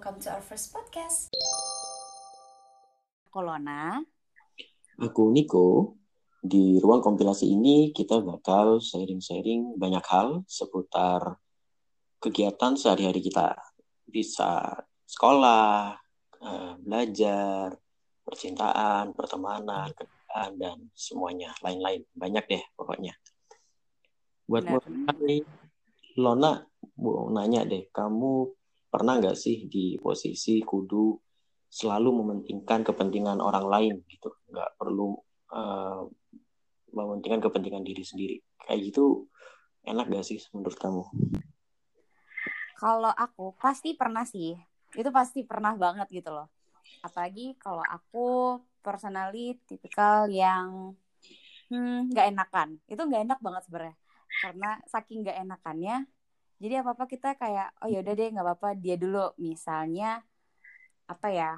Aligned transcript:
welcome 0.00 0.16
to 0.16 0.32
our 0.32 0.40
first 0.40 0.72
podcast. 0.72 1.28
Kolona. 3.28 4.00
Aku 4.96 5.28
Niko. 5.28 5.92
Di 6.40 6.80
ruang 6.80 7.04
kompilasi 7.04 7.44
ini 7.44 7.92
kita 7.92 8.24
bakal 8.24 8.80
sharing-sharing 8.80 9.76
banyak 9.76 10.00
hal 10.08 10.40
seputar 10.48 11.36
kegiatan 12.16 12.80
sehari-hari 12.80 13.20
kita. 13.20 13.52
Bisa 14.08 14.72
sekolah, 15.04 15.92
eh, 16.48 16.72
belajar, 16.80 17.76
percintaan, 18.24 19.12
pertemanan, 19.12 19.92
kerjaan, 19.92 20.56
dan 20.56 20.88
semuanya 20.96 21.52
lain-lain. 21.60 22.08
Banyak 22.16 22.48
deh 22.48 22.64
pokoknya. 22.72 23.12
Buat 24.48 24.64
mulai, 24.64 25.44
Lona 26.16 26.56
mau 26.96 27.28
nanya 27.28 27.68
deh, 27.68 27.84
kamu 27.92 28.59
pernah 28.90 29.22
nggak 29.22 29.38
sih 29.38 29.70
di 29.70 29.96
posisi 30.02 30.60
kudu 30.60 31.14
selalu 31.70 32.10
mementingkan 32.20 32.82
kepentingan 32.82 33.38
orang 33.38 33.66
lain 33.70 33.94
gitu, 34.10 34.34
nggak 34.50 34.74
perlu 34.74 35.14
eh, 35.54 36.02
mementingkan 36.90 37.40
kepentingan 37.46 37.86
diri 37.86 38.02
sendiri. 38.02 38.36
Kayak 38.66 38.92
gitu 38.92 39.30
enak 39.86 40.12
gak 40.12 40.26
sih 40.26 40.38
menurut 40.52 40.76
kamu? 40.76 41.02
Kalau 42.76 43.12
aku 43.12 43.52
pasti 43.60 43.92
pernah 43.96 44.24
sih. 44.24 44.56
Itu 44.90 45.12
pasti 45.14 45.46
pernah 45.46 45.76
banget 45.76 46.08
gitu 46.10 46.32
loh. 46.32 46.48
Apalagi 47.04 47.54
kalau 47.60 47.84
aku 47.86 48.58
personally 48.80 49.60
tipikal 49.68 50.26
yang 50.26 50.96
hmm, 51.70 52.10
nggak 52.10 52.26
enakan. 52.34 52.68
Itu 52.88 53.04
nggak 53.06 53.22
enak 53.30 53.38
banget 53.38 53.62
sebenarnya. 53.68 53.96
Karena 54.40 54.70
saking 54.88 55.18
nggak 55.22 55.38
enakannya, 55.44 55.96
jadi 56.60 56.84
apa 56.84 56.92
apa 56.92 57.04
kita 57.08 57.34
kayak 57.34 57.72
oh 57.80 57.88
yaudah 57.88 58.12
deh 58.12 58.28
nggak 58.30 58.44
apa-apa 58.44 58.76
dia 58.76 58.94
dulu. 58.94 59.32
Misalnya 59.40 60.20
apa 61.08 61.28
ya? 61.32 61.56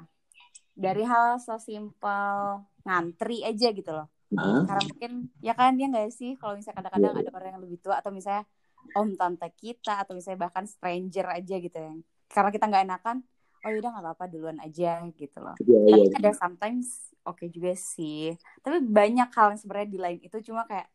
Dari 0.73 1.03
hal 1.05 1.37
so 1.37 1.59
simple 1.59 2.63
ngantri 2.81 3.43
aja 3.43 3.69
gitu 3.69 3.91
loh. 3.91 4.07
Hah? 4.33 4.65
karena 4.65 4.81
mungkin 4.89 5.11
ya 5.45 5.53
kan 5.53 5.77
ya 5.77 5.85
nggak 5.85 6.09
sih 6.09 6.33
kalau 6.41 6.57
misalnya 6.57 6.81
kadang-kadang 6.81 7.21
ada 7.21 7.31
orang 7.37 7.49
yang 7.53 7.61
lebih 7.61 7.77
tua 7.77 8.01
atau 8.01 8.09
misalnya 8.09 8.49
om 8.97 9.13
tante 9.13 9.45
kita 9.53 10.01
atau 10.01 10.17
misalnya 10.17 10.49
bahkan 10.49 10.65
stranger 10.65 11.29
aja 11.29 11.55
gitu 11.61 11.77
ya 11.77 11.93
karena 12.33 12.49
kita 12.49 12.65
nggak 12.65 12.81
enakan 12.81 13.21
oh 13.61 13.69
yaudah 13.69 13.93
nggak 13.93 14.05
apa-apa 14.09 14.25
duluan 14.25 14.57
aja 14.57 15.05
gitu 15.13 15.37
loh 15.37 15.53
Iya, 15.61 15.77
iya. 15.85 15.93
tapi 16.09 16.17
ada 16.17 16.31
sometimes 16.33 17.13
oke 17.21 17.45
juga 17.53 17.77
sih 17.77 18.33
tapi 18.65 18.81
banyak 18.81 19.29
hal 19.29 19.53
yang 19.53 19.59
sebenarnya 19.61 19.89
di 19.93 19.99
lain 20.01 20.19
itu 20.25 20.37
cuma 20.49 20.65
kayak 20.65 20.89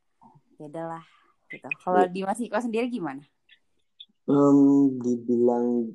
ya 0.59 0.67
udahlah 0.67 1.05
gitu 1.47 1.69
kalau 1.79 2.03
di 2.11 2.27
Mas 2.27 2.43
Iko 2.43 2.59
sendiri 2.59 2.91
gimana 2.91 3.23
Em, 4.29 4.59
dibilang 5.05 5.89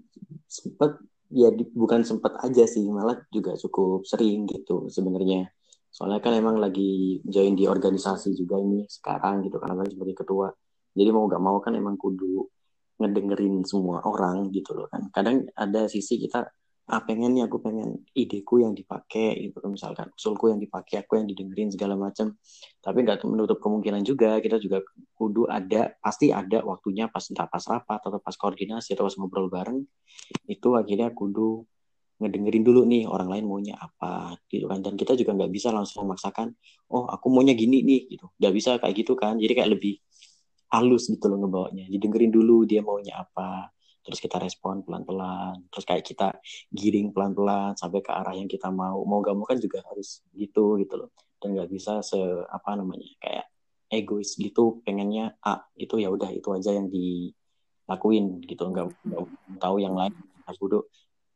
sempet 0.49 0.91
ya 1.29 1.49
di- 1.53 1.69
bukan 1.81 2.01
sempet 2.09 2.33
aja 2.45 2.63
sih 2.65 2.81
malah 2.89 3.17
juga 3.29 3.53
cukup 3.61 4.01
sering 4.09 4.49
gitu 4.49 4.89
sebenarnya. 4.89 5.49
Soalnya 5.93 6.19
kan 6.25 6.33
emang 6.41 6.57
lagi 6.57 7.21
join 7.33 7.53
di 7.53 7.69
organisasi 7.69 8.33
juga 8.33 8.57
ini 8.57 8.89
sekarang 8.89 9.45
gitu 9.45 9.61
karena 9.61 9.75
lagi 9.85 9.93
sebagai 9.93 10.15
ketua. 10.25 10.49
Jadi 10.97 11.09
mau 11.13 11.25
gak 11.29 11.43
mau 11.45 11.57
kan 11.61 11.73
emang 11.77 11.95
kudu 11.97 12.49
ngedengerin 13.01 13.61
semua 13.65 14.01
orang 14.05 14.49
gitu 14.49 14.73
loh 14.77 14.87
kan. 14.89 15.01
Kadang 15.13 15.45
ada 15.53 15.85
sisi 15.89 16.17
kita 16.17 16.49
ah 16.83 16.99
pengen 16.99 17.31
nih 17.31 17.47
aku 17.47 17.63
pengen 17.63 18.03
ideku 18.11 18.59
yang 18.59 18.75
dipakai 18.75 19.39
gitu. 19.47 19.55
Misalkan 19.71 20.11
usulku 20.11 20.51
yang 20.51 20.59
dipakai 20.59 20.99
aku 21.03 21.15
yang 21.15 21.27
didengerin 21.31 21.71
segala 21.71 21.95
macam 21.95 22.35
tapi 22.83 22.97
nggak 23.07 23.23
menutup 23.23 23.63
kemungkinan 23.63 24.03
juga 24.03 24.35
kita 24.43 24.59
juga 24.59 24.83
kudu 25.15 25.47
ada 25.47 25.95
pasti 26.03 26.35
ada 26.35 26.59
waktunya 26.67 27.07
pas 27.07 27.23
entah 27.31 27.47
pas 27.47 27.63
rapat 27.63 27.99
atau 28.03 28.19
pas 28.19 28.35
koordinasi 28.35 28.99
atau 28.99 29.07
pas 29.07 29.15
ngobrol 29.15 29.47
bareng. 29.47 29.79
Itu 30.43 30.75
akhirnya 30.75 31.15
kudu 31.15 31.63
ngedengerin 32.19 32.63
dulu 32.63 32.87
nih 32.87 33.03
orang 33.07 33.27
lain 33.31 33.45
maunya 33.47 33.75
apa 33.79 34.35
gitu 34.51 34.67
kan. 34.67 34.83
Dan 34.83 34.99
kita 34.99 35.15
juga 35.15 35.31
nggak 35.39 35.51
bisa 35.55 35.71
langsung 35.71 36.03
memaksakan 36.03 36.51
oh 36.91 37.07
aku 37.07 37.31
maunya 37.31 37.55
gini 37.55 37.79
nih 37.79 38.01
gitu. 38.11 38.27
Nggak 38.43 38.53
bisa 38.59 38.69
kayak 38.83 38.95
gitu 38.99 39.15
kan. 39.15 39.39
Jadi 39.39 39.53
kayak 39.55 39.71
lebih 39.79 40.03
halus 40.75 41.07
gitu 41.07 41.31
loh 41.31 41.39
ngebawanya. 41.41 41.87
Didengerin 41.87 42.31
dulu 42.33 42.67
dia 42.67 42.83
maunya 42.83 43.23
apa 43.23 43.72
terus 44.03 44.19
kita 44.19 44.37
respon 44.37 44.83
pelan-pelan. 44.83 45.63
Terus 45.71 45.85
kayak 45.87 46.03
kita 46.03 46.27
giring 46.69 47.15
pelan-pelan 47.15 47.79
sampai 47.79 48.03
ke 48.03 48.11
arah 48.11 48.35
yang 48.35 48.51
kita 48.51 48.67
mau. 48.67 48.99
Mau 49.07 49.23
gak 49.23 49.33
mau 49.33 49.47
kan 49.47 49.57
juga 49.57 49.79
harus 49.87 50.21
gitu 50.35 50.75
gitu 50.83 50.99
loh. 50.99 51.09
Dan 51.39 51.55
nggak 51.55 51.71
bisa 51.71 52.03
se 52.03 52.19
apa 52.51 52.75
namanya 52.75 53.07
kayak 53.23 53.47
egois 53.87 54.35
gitu. 54.35 54.83
Pengennya 54.83 55.39
A 55.39 55.63
itu 55.79 55.99
ya 56.03 56.11
udah 56.11 56.29
itu 56.35 56.51
aja 56.51 56.75
yang 56.75 56.91
dilakuin 56.91 58.43
gitu. 58.43 58.67
Nggak 58.67 58.91
nggak 59.07 59.23
tahu 59.63 59.75
yang 59.79 59.95
lain 59.95 60.13
harus 60.43 60.59
duduk 60.59 60.85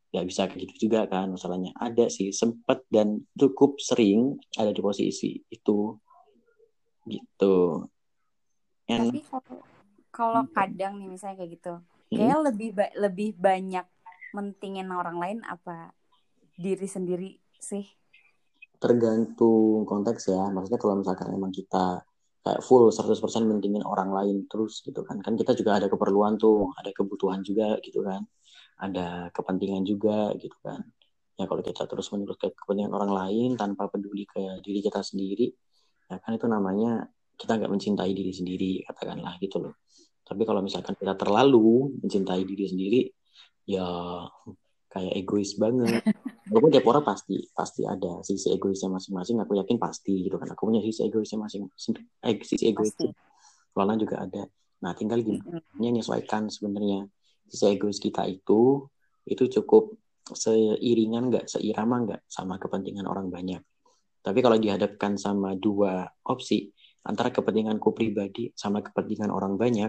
nggak 0.08 0.26
bisa 0.28 0.48
kayak 0.48 0.60
gitu 0.68 0.92
juga 0.92 1.08
kan 1.08 1.32
masalahnya. 1.32 1.72
Ada 1.80 2.12
sih 2.12 2.36
sempet 2.36 2.84
dan 2.92 3.24
cukup 3.36 3.80
sering 3.80 4.36
ada 4.60 4.76
di 4.76 4.84
posisi 4.84 5.40
itu. 5.48 5.96
Gitu. 7.08 7.56
And, 8.88 9.12
tapi 9.12 9.24
kalau 9.28 9.60
kalau 10.12 10.44
kadang 10.52 11.00
nih 11.00 11.08
misalnya 11.12 11.44
kayak 11.44 11.52
gitu 11.60 11.74
kayak 12.12 12.40
lebih 12.48 12.70
ba- 12.78 12.96
lebih 12.96 13.30
banyak 13.38 13.86
mentingin 14.36 14.88
orang 14.92 15.18
lain 15.18 15.40
apa 15.48 15.92
diri 16.58 16.88
sendiri 16.88 17.30
sih? 17.58 17.86
Tergantung 18.78 19.84
konteks 19.90 20.30
ya. 20.30 20.48
Maksudnya 20.54 20.80
kalau 20.80 20.96
misalkan 21.02 21.28
emang 21.34 21.52
kita 21.52 22.02
kayak 22.46 22.62
full 22.64 22.88
100% 22.94 23.44
mentingin 23.50 23.84
orang 23.84 24.10
lain 24.14 24.46
terus 24.48 24.80
gitu 24.86 25.02
kan. 25.08 25.18
Kan 25.26 25.34
kita 25.36 25.52
juga 25.58 25.82
ada 25.82 25.88
keperluan 25.90 26.38
tuh 26.38 26.72
ada 26.80 26.90
kebutuhan 26.94 27.42
juga 27.42 27.78
gitu 27.82 28.06
kan. 28.06 28.22
Ada 28.78 29.34
kepentingan 29.34 29.84
juga 29.84 30.32
gitu 30.38 30.56
kan. 30.62 30.86
Ya 31.38 31.46
kalau 31.50 31.62
kita 31.66 31.86
terus 31.90 32.10
menerus 32.14 32.38
ke 32.42 32.50
kepentingan 32.54 32.94
orang 32.94 33.12
lain 33.14 33.50
tanpa 33.58 33.90
peduli 33.90 34.26
ke 34.30 34.62
diri 34.66 34.80
kita 34.82 35.02
sendiri 35.06 35.54
ya 36.08 36.18
kan 36.24 36.32
itu 36.36 36.48
namanya 36.48 37.08
kita 37.36 37.60
nggak 37.60 37.72
mencintai 37.72 38.12
diri 38.16 38.32
sendiri 38.32 38.72
katakanlah 38.88 39.36
gitu 39.44 39.60
loh 39.60 39.74
tapi 40.28 40.44
kalau 40.44 40.60
misalkan 40.60 40.92
kita 41.00 41.16
terlalu 41.16 41.96
mencintai 42.04 42.44
diri 42.44 42.66
sendiri 42.68 43.02
ya 43.64 43.88
kayak 44.92 45.14
egois 45.24 45.56
banget. 45.56 46.04
Walaupun 46.52 46.72
tiap 46.72 46.88
orang 46.88 47.04
pasti 47.04 47.40
pasti 47.52 47.88
ada 47.88 48.20
sisi 48.24 48.52
egoisnya 48.52 48.92
masing-masing. 48.92 49.40
Aku 49.44 49.56
yakin 49.56 49.80
pasti 49.80 50.28
gitu 50.28 50.36
kan. 50.36 50.52
Aku 50.52 50.68
punya 50.68 50.84
sisi 50.84 51.08
egoisnya 51.08 51.40
masing-masing. 51.44 51.94
Eh, 52.24 52.40
sisi 52.44 52.72
egoisnya 52.72 53.12
Lona 53.76 53.96
juga 53.96 54.24
ada. 54.24 54.44
Nah 54.84 54.92
tinggal 54.96 55.24
gimana 55.24 55.64
menyesuaikan 55.80 56.52
sebenarnya 56.52 57.08
sisi 57.48 57.66
egois 57.72 58.00
kita 58.04 58.28
itu 58.28 58.84
itu 59.28 59.44
cukup 59.60 59.96
seiringan 60.28 61.32
nggak 61.32 61.46
seirama 61.48 62.04
nggak 62.04 62.22
sama 62.28 62.60
kepentingan 62.60 63.08
orang 63.08 63.32
banyak. 63.32 63.64
Tapi 64.24 64.40
kalau 64.44 64.60
dihadapkan 64.60 65.16
sama 65.16 65.56
dua 65.56 66.04
opsi 66.28 66.68
antara 67.08 67.32
kepentinganku 67.32 67.96
pribadi 67.96 68.52
sama 68.52 68.84
kepentingan 68.84 69.32
orang 69.32 69.56
banyak 69.56 69.88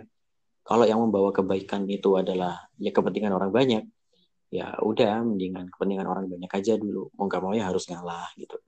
kalau 0.69 0.85
yang 0.85 1.01
membawa 1.01 1.33
kebaikan 1.33 1.89
itu 1.89 2.21
adalah 2.21 2.69
ya 2.77 2.93
kepentingan 2.93 3.33
orang 3.33 3.49
banyak 3.49 3.89
ya 4.53 4.77
udah 4.81 5.25
mendingan 5.25 5.73
kepentingan 5.73 6.05
orang 6.05 6.29
banyak 6.29 6.49
aja 6.53 6.77
dulu. 6.77 7.09
Mau 7.17 7.25
nggak 7.25 7.41
mau 7.41 7.57
ya 7.57 7.73
harus 7.73 7.89
ngalah 7.89 8.29
gitu. 8.37 8.61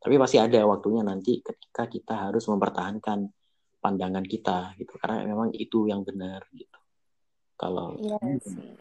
Tapi 0.00 0.14
pasti 0.16 0.40
ada 0.40 0.64
waktunya 0.64 1.04
nanti 1.04 1.44
ketika 1.44 1.88
kita 1.88 2.28
harus 2.28 2.48
mempertahankan 2.48 3.28
pandangan 3.84 4.24
kita 4.24 4.76
gitu. 4.80 4.96
Karena 4.96 5.24
memang 5.28 5.52
itu 5.52 5.88
yang 5.88 6.04
benar 6.04 6.44
gitu. 6.56 6.78
Kalau 7.56 7.96
Iya 8.00 8.16
sih. 8.40 8.76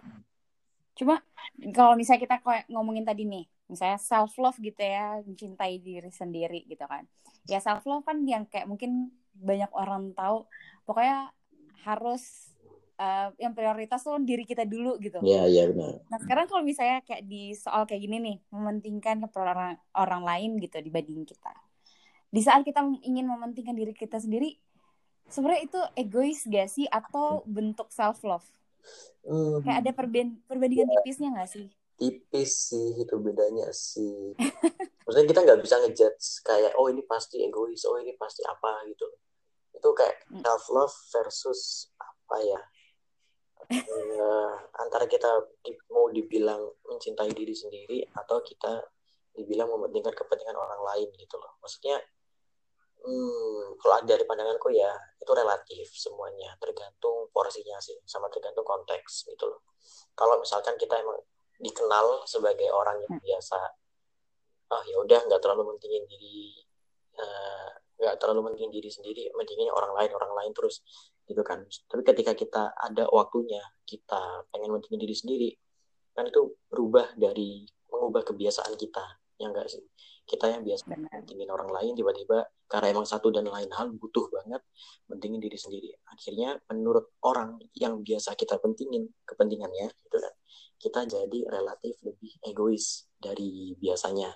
Cuma 0.96 1.24
kalau 1.72 1.96
misalnya 1.96 2.24
kita 2.24 2.36
ngomongin 2.72 3.08
tadi 3.08 3.24
nih, 3.28 3.46
misalnya 3.68 4.00
self 4.00 4.36
love 4.40 4.60
gitu 4.60 4.80
ya, 4.80 5.24
mencintai 5.24 5.80
diri 5.80 6.12
sendiri 6.12 6.68
gitu 6.68 6.84
kan. 6.84 7.08
Ya 7.48 7.64
self 7.64 7.88
love 7.88 8.04
kan 8.04 8.24
yang 8.28 8.48
kayak 8.48 8.68
mungkin 8.68 9.12
banyak 9.32 9.72
orang 9.72 10.12
tahu, 10.12 10.48
pokoknya 10.84 11.32
harus 11.88 12.51
eh, 13.02 13.28
yang 13.42 13.58
prioritas 13.58 14.06
tuh 14.06 14.22
diri 14.22 14.46
kita 14.46 14.62
dulu 14.64 15.02
gitu. 15.02 15.18
ya 15.26 15.50
ya 15.50 15.66
benar 15.74 15.98
Nah 16.06 16.20
sekarang 16.22 16.46
kalau 16.46 16.62
misalnya 16.62 17.02
kayak 17.02 17.24
di 17.26 17.56
soal 17.58 17.90
kayak 17.90 18.04
gini 18.04 18.18
nih, 18.20 18.38
mementingkan 18.52 19.24
keperluan 19.26 19.50
orang, 19.56 19.72
orang 19.96 20.22
lain 20.22 20.50
gitu 20.60 20.78
dibanding 20.78 21.24
kita. 21.26 21.56
Di 22.30 22.44
saat 22.44 22.62
kita 22.62 22.84
ingin 23.02 23.26
mementingkan 23.26 23.74
diri 23.74 23.96
kita 23.96 24.20
sendiri, 24.20 24.60
sebenarnya 25.26 25.64
itu 25.66 25.80
egois 25.96 26.44
gak 26.46 26.68
sih 26.68 26.84
atau 26.86 27.48
bentuk 27.48 27.88
self 27.90 28.22
love? 28.22 28.44
Hmm, 29.24 29.64
Kayak 29.64 29.78
ada 29.88 29.92
perben- 29.96 30.40
perbandingan 30.52 30.92
tipisnya 31.00 31.32
gak 31.32 31.48
sih? 31.48 31.68
tipis 31.96 32.74
sih 32.74 32.98
itu 32.98 33.14
bedanya 33.22 33.70
sih 33.70 34.34
maksudnya 35.06 35.28
kita 35.30 35.40
nggak 35.46 35.62
bisa 35.62 35.78
ngejudge 35.86 36.42
kayak 36.42 36.74
oh 36.74 36.90
ini 36.90 37.06
pasti 37.06 37.46
egois 37.46 37.86
oh 37.86 38.02
ini 38.02 38.18
pasti 38.18 38.42
apa 38.42 38.90
gitu 38.90 39.06
itu 39.78 39.90
kayak 39.94 40.18
Hmm. 40.26 40.42
self 40.42 40.66
love 40.74 40.98
versus 41.14 41.62
apa 42.02 42.42
ya 42.42 42.58
Eh, 43.70 44.54
antara 44.82 45.06
kita 45.06 45.30
mau 45.94 46.10
dibilang 46.10 46.60
mencintai 46.88 47.32
diri 47.36 47.54
sendiri 47.54 48.00
atau 48.18 48.42
kita 48.42 48.82
dibilang 49.32 49.72
mementingkan 49.72 50.12
kepentingan 50.16 50.58
orang 50.58 50.82
lain 50.82 51.08
gitu 51.16 51.38
loh. 51.38 51.60
Maksudnya 51.62 52.02
hmm, 53.06 53.78
kalau 53.78 54.02
dari 54.04 54.24
pandanganku 54.26 54.74
ya 54.74 54.92
itu 55.22 55.32
relatif 55.32 55.88
semuanya. 55.94 56.58
Tergantung 56.58 57.30
porsinya 57.30 57.78
sih 57.78 57.96
sama 58.08 58.28
tergantung 58.34 58.66
konteks 58.66 59.30
gitu 59.30 59.46
loh. 59.46 59.62
Kalau 60.18 60.42
misalkan 60.42 60.76
kita 60.76 60.98
emang 61.00 61.22
dikenal 61.62 62.26
sebagai 62.26 62.74
orang 62.74 62.98
yang 63.06 63.22
biasa 63.22 63.60
ah 64.72 64.84
ya 64.88 64.96
udah 65.04 65.20
nggak 65.28 65.42
terlalu 65.44 65.76
mentingin 65.76 66.08
diri 66.08 66.56
eh, 67.20 67.70
nggak 68.00 68.16
uh, 68.16 68.20
terlalu 68.20 68.50
mentingin 68.50 68.72
diri 68.72 68.88
sendiri 68.88 69.28
mentingin 69.36 69.68
orang 69.68 69.92
lain 70.00 70.12
orang 70.16 70.32
lain 70.32 70.52
terus 70.56 70.80
gitu 71.32 71.42
kan. 71.48 71.64
Tapi 71.64 72.02
ketika 72.04 72.36
kita 72.36 72.64
ada 72.76 73.08
waktunya 73.08 73.64
kita 73.88 74.46
pengen 74.52 74.76
mentingin 74.76 75.00
diri 75.00 75.16
sendiri 75.16 75.52
kan 76.12 76.28
itu 76.28 76.60
berubah 76.68 77.16
dari 77.16 77.64
mengubah 77.88 78.28
kebiasaan 78.28 78.76
kita 78.76 79.24
yang 79.40 79.56
enggak 79.56 79.72
sih? 79.72 79.84
Kita 80.28 80.52
yang 80.52 80.62
biasa 80.68 80.92
mentingin 80.92 81.50
orang 81.50 81.72
lain 81.72 81.96
tiba-tiba 81.96 82.46
karena 82.68 82.88
emang 82.94 83.08
satu 83.08 83.32
dan 83.32 83.48
lain 83.48 83.72
hal 83.72 83.92
butuh 83.96 84.28
banget 84.32 84.62
mentingin 85.08 85.40
diri 85.40 85.56
sendiri. 85.56 85.90
Akhirnya 86.12 86.60
menurut 86.70 87.16
orang 87.24 87.58
yang 87.80 88.04
biasa 88.04 88.36
kita 88.36 88.60
pentingin 88.60 89.08
kepentingannya 89.24 89.88
gitu 89.88 90.18
kan 90.20 90.36
kita 90.82 91.06
jadi 91.06 91.40
relatif 91.46 91.94
lebih 92.02 92.42
egois 92.42 93.06
dari 93.22 93.78
biasanya. 93.78 94.34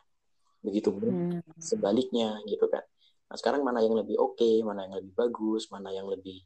Begitu 0.61 0.93
hmm. 0.93 1.57
sebaliknya 1.57 2.37
gitu 2.45 2.69
kan. 2.69 2.85
Nah 3.25 3.35
sekarang 3.41 3.65
mana 3.65 3.81
yang 3.81 3.97
lebih 3.97 4.21
oke 4.21 4.37
okay, 4.37 4.61
mana 4.61 4.85
yang 4.85 5.01
lebih 5.01 5.13
bagus 5.17 5.65
mana 5.73 5.89
yang 5.89 6.05
lebih 6.05 6.45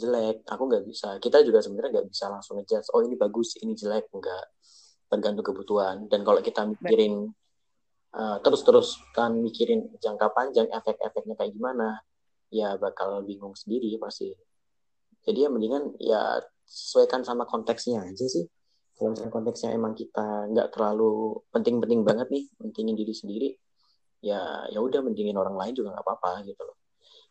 jelek 0.00 0.36
aku 0.48 0.62
nggak 0.64 0.84
bisa. 0.88 1.08
Kita 1.20 1.44
juga 1.44 1.60
sebenarnya 1.60 2.00
nggak 2.00 2.08
bisa 2.08 2.32
langsung 2.32 2.56
ngejudge 2.56 2.88
oh 2.96 3.04
ini 3.04 3.14
bagus 3.20 3.60
ini 3.60 3.76
jelek. 3.76 4.08
Nggak. 4.08 4.44
Tergantung 5.12 5.44
kebutuhan. 5.44 6.08
Dan 6.08 6.24
kalau 6.24 6.40
kita 6.40 6.64
mikirin 6.64 7.28
uh, 8.16 8.38
terus-terus 8.40 8.96
kan 9.12 9.36
mikirin 9.36 9.92
jangka 10.00 10.32
panjang 10.32 10.72
efek-efeknya 10.72 11.34
kayak 11.36 11.52
gimana 11.52 12.00
ya 12.48 12.80
bakal 12.80 13.20
bingung 13.22 13.52
sendiri 13.52 13.92
pasti. 14.00 14.32
Jadi 15.20 15.38
ya 15.44 15.48
mendingan 15.52 15.94
ya 16.00 16.40
sesuaikan 16.64 17.20
sama 17.20 17.44
konteksnya 17.44 18.00
aja 18.00 18.24
sih. 18.24 18.48
Kalau 18.96 19.12
misalnya 19.12 19.32
konteksnya 19.32 19.70
emang 19.76 19.92
kita 19.92 20.48
nggak 20.48 20.72
terlalu 20.72 21.36
penting-penting 21.52 22.00
banget 22.04 22.28
nih 22.32 22.44
pentingin 22.56 22.96
diri 22.96 23.14
sendiri 23.16 23.48
ya 24.20 24.68
ya 24.68 24.78
udah 24.78 25.00
mendingin 25.00 25.36
orang 25.40 25.56
lain 25.56 25.72
juga 25.72 25.96
nggak 25.96 26.04
apa-apa 26.04 26.44
gitu 26.44 26.60
loh 26.60 26.76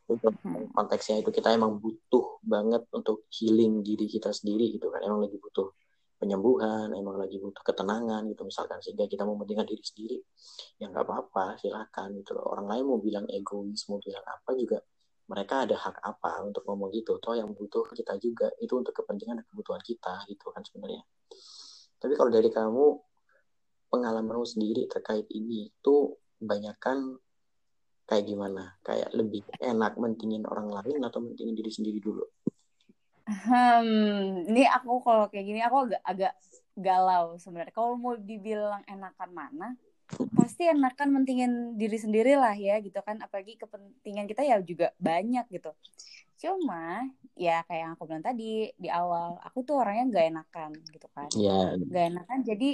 untuk 0.10 0.34
hmm. 0.42 0.74
konteksnya 0.74 1.22
itu 1.22 1.30
kita 1.30 1.54
emang 1.54 1.78
butuh 1.78 2.42
banget 2.42 2.84
untuk 2.92 3.30
healing 3.30 3.86
diri 3.86 4.10
kita 4.10 4.34
sendiri 4.34 4.74
gitu 4.74 4.90
kan. 4.90 5.06
Emang 5.06 5.22
lagi 5.22 5.38
butuh 5.38 5.70
penyembuhan 6.20 6.92
emang 6.92 7.16
lagi 7.16 7.40
butuh 7.40 7.64
ketenangan 7.64 8.28
gitu. 8.28 8.44
Misalkan 8.44 8.84
sehingga 8.84 9.08
kita 9.08 9.24
mau 9.24 9.40
mementingkan 9.40 9.70
diri 9.70 9.84
sendiri 9.86 10.18
ya 10.82 10.92
nggak 10.92 11.06
apa-apa 11.08 11.56
silakan 11.62 12.20
gitu 12.20 12.36
loh. 12.36 12.46
Orang 12.52 12.68
lain 12.68 12.84
mau 12.84 13.00
bilang 13.00 13.26
egois 13.32 13.88
mau 13.88 14.04
bilang 14.04 14.26
apa 14.28 14.52
juga 14.58 14.84
mereka 15.30 15.64
ada 15.64 15.78
hak 15.78 15.96
apa 16.02 16.32
untuk 16.44 16.68
ngomong 16.68 16.90
gitu. 16.92 17.22
Toh 17.24 17.38
yang 17.38 17.56
butuh 17.56 17.88
kita 17.96 18.20
juga 18.20 18.52
itu 18.60 18.74
untuk 18.76 18.92
kepentingan 18.92 19.40
dan 19.40 19.46
kebutuhan 19.48 19.80
kita 19.80 20.28
gitu 20.28 20.52
kan 20.52 20.66
sebenarnya. 20.66 21.06
Tapi 22.00 22.14
kalau 22.20 22.32
dari 22.34 22.50
kamu 22.52 22.86
pengalamanmu 23.90 24.46
sendiri 24.46 24.86
terkait 24.92 25.26
ini 25.32 25.72
itu 25.72 26.14
banyakkan 26.40 27.18
kayak 28.10 28.26
gimana? 28.26 28.74
Kayak 28.82 29.14
lebih 29.14 29.46
enak 29.62 29.94
mentingin 30.02 30.44
orang 30.50 30.74
lain 30.74 31.00
atau 31.06 31.22
mentingin 31.22 31.54
diri 31.54 31.70
sendiri 31.70 32.02
dulu? 32.02 32.26
Hmm, 33.30 34.50
ini 34.50 34.66
aku 34.66 35.06
kalau 35.06 35.30
kayak 35.30 35.46
gini 35.46 35.62
aku 35.62 35.86
agak 35.86 36.02
agak 36.02 36.34
galau 36.74 37.38
sebenarnya. 37.38 37.70
Kalau 37.70 37.94
mau 37.94 38.18
dibilang 38.18 38.82
enakan 38.90 39.30
mana, 39.30 39.68
pasti 40.34 40.66
enakan 40.66 41.22
mentingin 41.22 41.78
diri 41.78 41.98
sendiri 42.02 42.34
lah 42.34 42.58
ya 42.58 42.82
gitu 42.82 42.98
kan. 43.06 43.22
Apalagi 43.22 43.62
kepentingan 43.62 44.26
kita 44.26 44.42
ya 44.42 44.58
juga 44.66 44.90
banyak 44.98 45.46
gitu. 45.54 45.70
Cuma 46.42 47.06
ya 47.38 47.62
kayak 47.70 47.82
yang 47.86 47.92
aku 47.94 48.04
bilang 48.10 48.26
tadi 48.26 48.74
di 48.74 48.90
awal, 48.90 49.38
aku 49.46 49.62
tuh 49.62 49.78
orangnya 49.78 50.10
gak 50.10 50.26
enakan 50.34 50.72
gitu 50.90 51.08
kan. 51.14 51.30
Iya. 51.38 51.78
Yeah. 51.78 51.86
Gak 51.94 52.06
enakan 52.16 52.40
jadi 52.42 52.70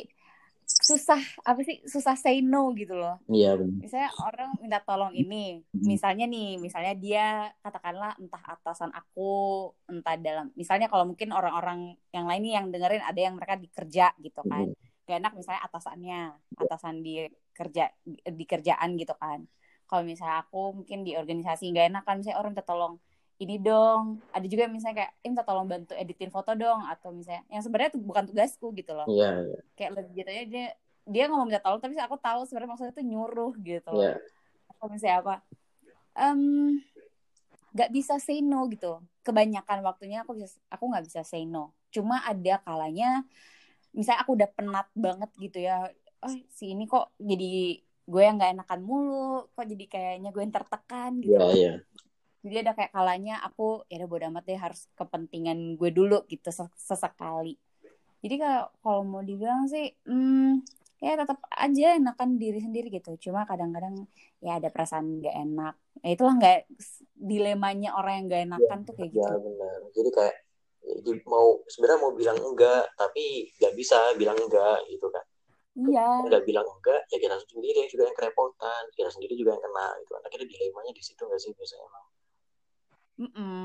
susah 0.65 1.21
apa 1.45 1.61
sih 1.61 1.85
susah 1.85 2.17
say 2.17 2.41
no 2.41 2.73
gitu 2.73 2.97
loh. 2.97 3.21
Iya. 3.29 3.57
Misalnya 3.61 4.09
orang 4.25 4.57
minta 4.57 4.81
tolong 4.81 5.13
ini, 5.13 5.61
misalnya 5.77 6.25
nih, 6.25 6.57
misalnya 6.57 6.93
dia 6.97 7.53
katakanlah 7.61 8.17
entah 8.17 8.41
atasan 8.49 8.89
aku, 8.89 9.69
entah 9.85 10.17
dalam, 10.17 10.49
misalnya 10.57 10.89
kalau 10.89 11.05
mungkin 11.05 11.29
orang-orang 11.29 11.93
yang 12.09 12.25
lain 12.25 12.41
nih 12.41 12.53
yang 12.57 12.65
dengerin 12.73 13.03
ada 13.05 13.19
yang 13.21 13.37
mereka 13.37 13.55
dikerja 13.61 14.17
gitu 14.17 14.41
kan, 14.41 14.73
gak 15.05 15.17
enak 15.21 15.33
misalnya 15.37 15.61
atasannya, 15.69 16.21
atasan 16.57 17.05
di 17.05 17.29
kerja 17.53 17.93
di 18.25 18.45
kerjaan 18.49 18.97
gitu 18.97 19.13
kan. 19.15 19.45
Kalau 19.85 20.01
misalnya 20.01 20.41
aku 20.41 20.81
mungkin 20.81 21.05
di 21.05 21.13
organisasi 21.13 21.69
gak 21.77 21.93
enak 21.93 22.03
kan, 22.09 22.17
misalnya 22.17 22.41
orang 22.41 22.57
minta 22.57 22.65
tolong 22.65 22.97
ini 23.35 23.59
dong. 23.59 24.23
Ada 24.31 24.47
juga 24.47 24.71
misalnya 24.71 25.05
kayak 25.05 25.11
eh, 25.19 25.27
minta 25.27 25.43
tolong 25.43 25.67
bantu 25.67 25.91
editin 25.95 26.31
foto 26.31 26.55
dong 26.55 26.79
atau 26.87 27.11
misalnya 27.11 27.43
yang 27.51 27.61
sebenarnya 27.63 27.89
itu 27.95 28.01
bukan 28.01 28.23
tugasku 28.31 28.71
gitu 28.75 28.91
loh. 28.95 29.07
Iya 29.11 29.23
yeah, 29.23 29.33
yeah. 29.43 29.61
kayak 29.75 29.91
lebih 29.99 30.11
jatuhnya 30.15 30.45
dia 30.47 30.67
dia 31.05 31.23
ngomong 31.29 31.47
minta 31.51 31.61
tolong 31.61 31.81
tapi 31.83 31.99
aku 31.99 32.15
tahu 32.17 32.47
sebenarnya 32.47 32.69
maksudnya 32.71 32.93
itu 32.95 33.03
nyuruh 33.03 33.53
gitu. 33.59 33.91
Loh 33.91 34.03
yeah. 34.15 34.17
atau 34.71 34.85
misalnya 34.87 35.17
apa 35.23 35.35
um, 36.15 36.41
gak 37.75 37.91
bisa 37.91 38.15
say 38.23 38.39
no 38.39 38.71
gitu. 38.71 39.03
Kebanyakan 39.25 39.83
waktunya 39.83 40.23
aku 40.23 40.37
bisa 40.37 40.55
aku 40.71 40.83
nggak 40.87 41.05
bisa 41.05 41.21
say 41.27 41.43
no. 41.43 41.75
Cuma 41.91 42.23
ada 42.23 42.63
kalanya 42.63 43.27
misalnya 43.91 44.23
aku 44.23 44.35
udah 44.39 44.49
penat 44.51 44.87
banget 44.91 45.31
gitu 45.39 45.63
ya 45.63 45.87
oh 46.19 46.35
si 46.51 46.75
ini 46.75 46.83
kok 46.83 47.15
jadi 47.15 47.79
gue 47.79 48.21
yang 48.21 48.35
nggak 48.35 48.59
enakan 48.59 48.81
mulu 48.83 49.47
kok 49.55 49.65
jadi 49.65 49.85
kayaknya 49.87 50.29
gue 50.31 50.41
yang 50.41 50.55
tertekan 50.55 51.11
gitu. 51.19 51.35
Yeah, 51.35 51.51
yeah 51.55 51.77
jadi 52.45 52.61
ada 52.61 52.77
kayak 52.77 52.93
kalanya 52.93 53.41
aku 53.41 53.89
ya 53.89 53.97
udah 53.97 54.09
bodo 54.09 54.25
amat 54.29 54.45
deh 54.45 54.53
harus 54.53 54.85
kepentingan 54.93 55.81
gue 55.81 55.89
dulu 55.89 56.29
gitu 56.29 56.53
sesekali. 56.77 57.57
Jadi 58.21 58.35
kalau 58.37 58.69
kalau 58.85 59.01
mau 59.01 59.25
dibilang 59.25 59.65
sih 59.65 59.89
hmm, 60.05 60.61
ya 61.01 61.17
tetap 61.17 61.41
aja 61.49 61.97
enakan 61.97 62.37
diri 62.37 62.61
sendiri 62.61 62.93
gitu. 62.93 63.17
Cuma 63.17 63.49
kadang-kadang 63.49 64.05
ya 64.45 64.61
ada 64.61 64.69
perasaan 64.69 65.25
gak 65.25 65.33
enak. 65.33 65.73
Ya 66.05 66.09
itulah 66.13 66.37
nggak 66.37 66.69
dilemanya 67.17 67.97
orang 67.97 68.13
yang 68.21 68.25
gak 68.29 68.41
enakan 68.45 68.77
ya, 68.77 68.85
tuh 68.85 68.93
kayak 68.93 69.09
gitu. 69.09 69.25
ya 69.25 69.33
benar. 69.41 69.77
Jadi 69.89 70.09
kayak 70.13 70.35
ya, 70.85 71.13
mau 71.25 71.47
sebenarnya 71.65 71.99
mau 72.05 72.13
bilang 72.13 72.37
enggak 72.45 72.93
tapi 72.93 73.49
nggak 73.57 73.73
bisa 73.73 73.97
bilang 74.21 74.37
enggak 74.37 74.85
gitu 74.85 75.09
kan. 75.09 75.25
Iya. 75.81 76.29
Nggak 76.29 76.43
bilang 76.45 76.67
enggak 76.69 77.09
ya 77.09 77.17
kita 77.17 77.41
sendiri. 77.49 77.89
Juga 77.89 78.05
yang 78.05 78.13
kerepotan 78.13 78.83
kita 78.93 79.09
sendiri 79.09 79.33
juga 79.33 79.57
yang 79.57 79.65
kena 79.65 79.97
gitu 79.97 80.13
akhirnya 80.21 80.45
dilemanya 80.45 80.93
di 80.93 81.01
situ 81.01 81.25
nggak 81.25 81.41
sih 81.41 81.49
biasanya 81.57 81.89
emang 81.89 82.05
Mm 83.15 83.31
-mm. 83.31 83.61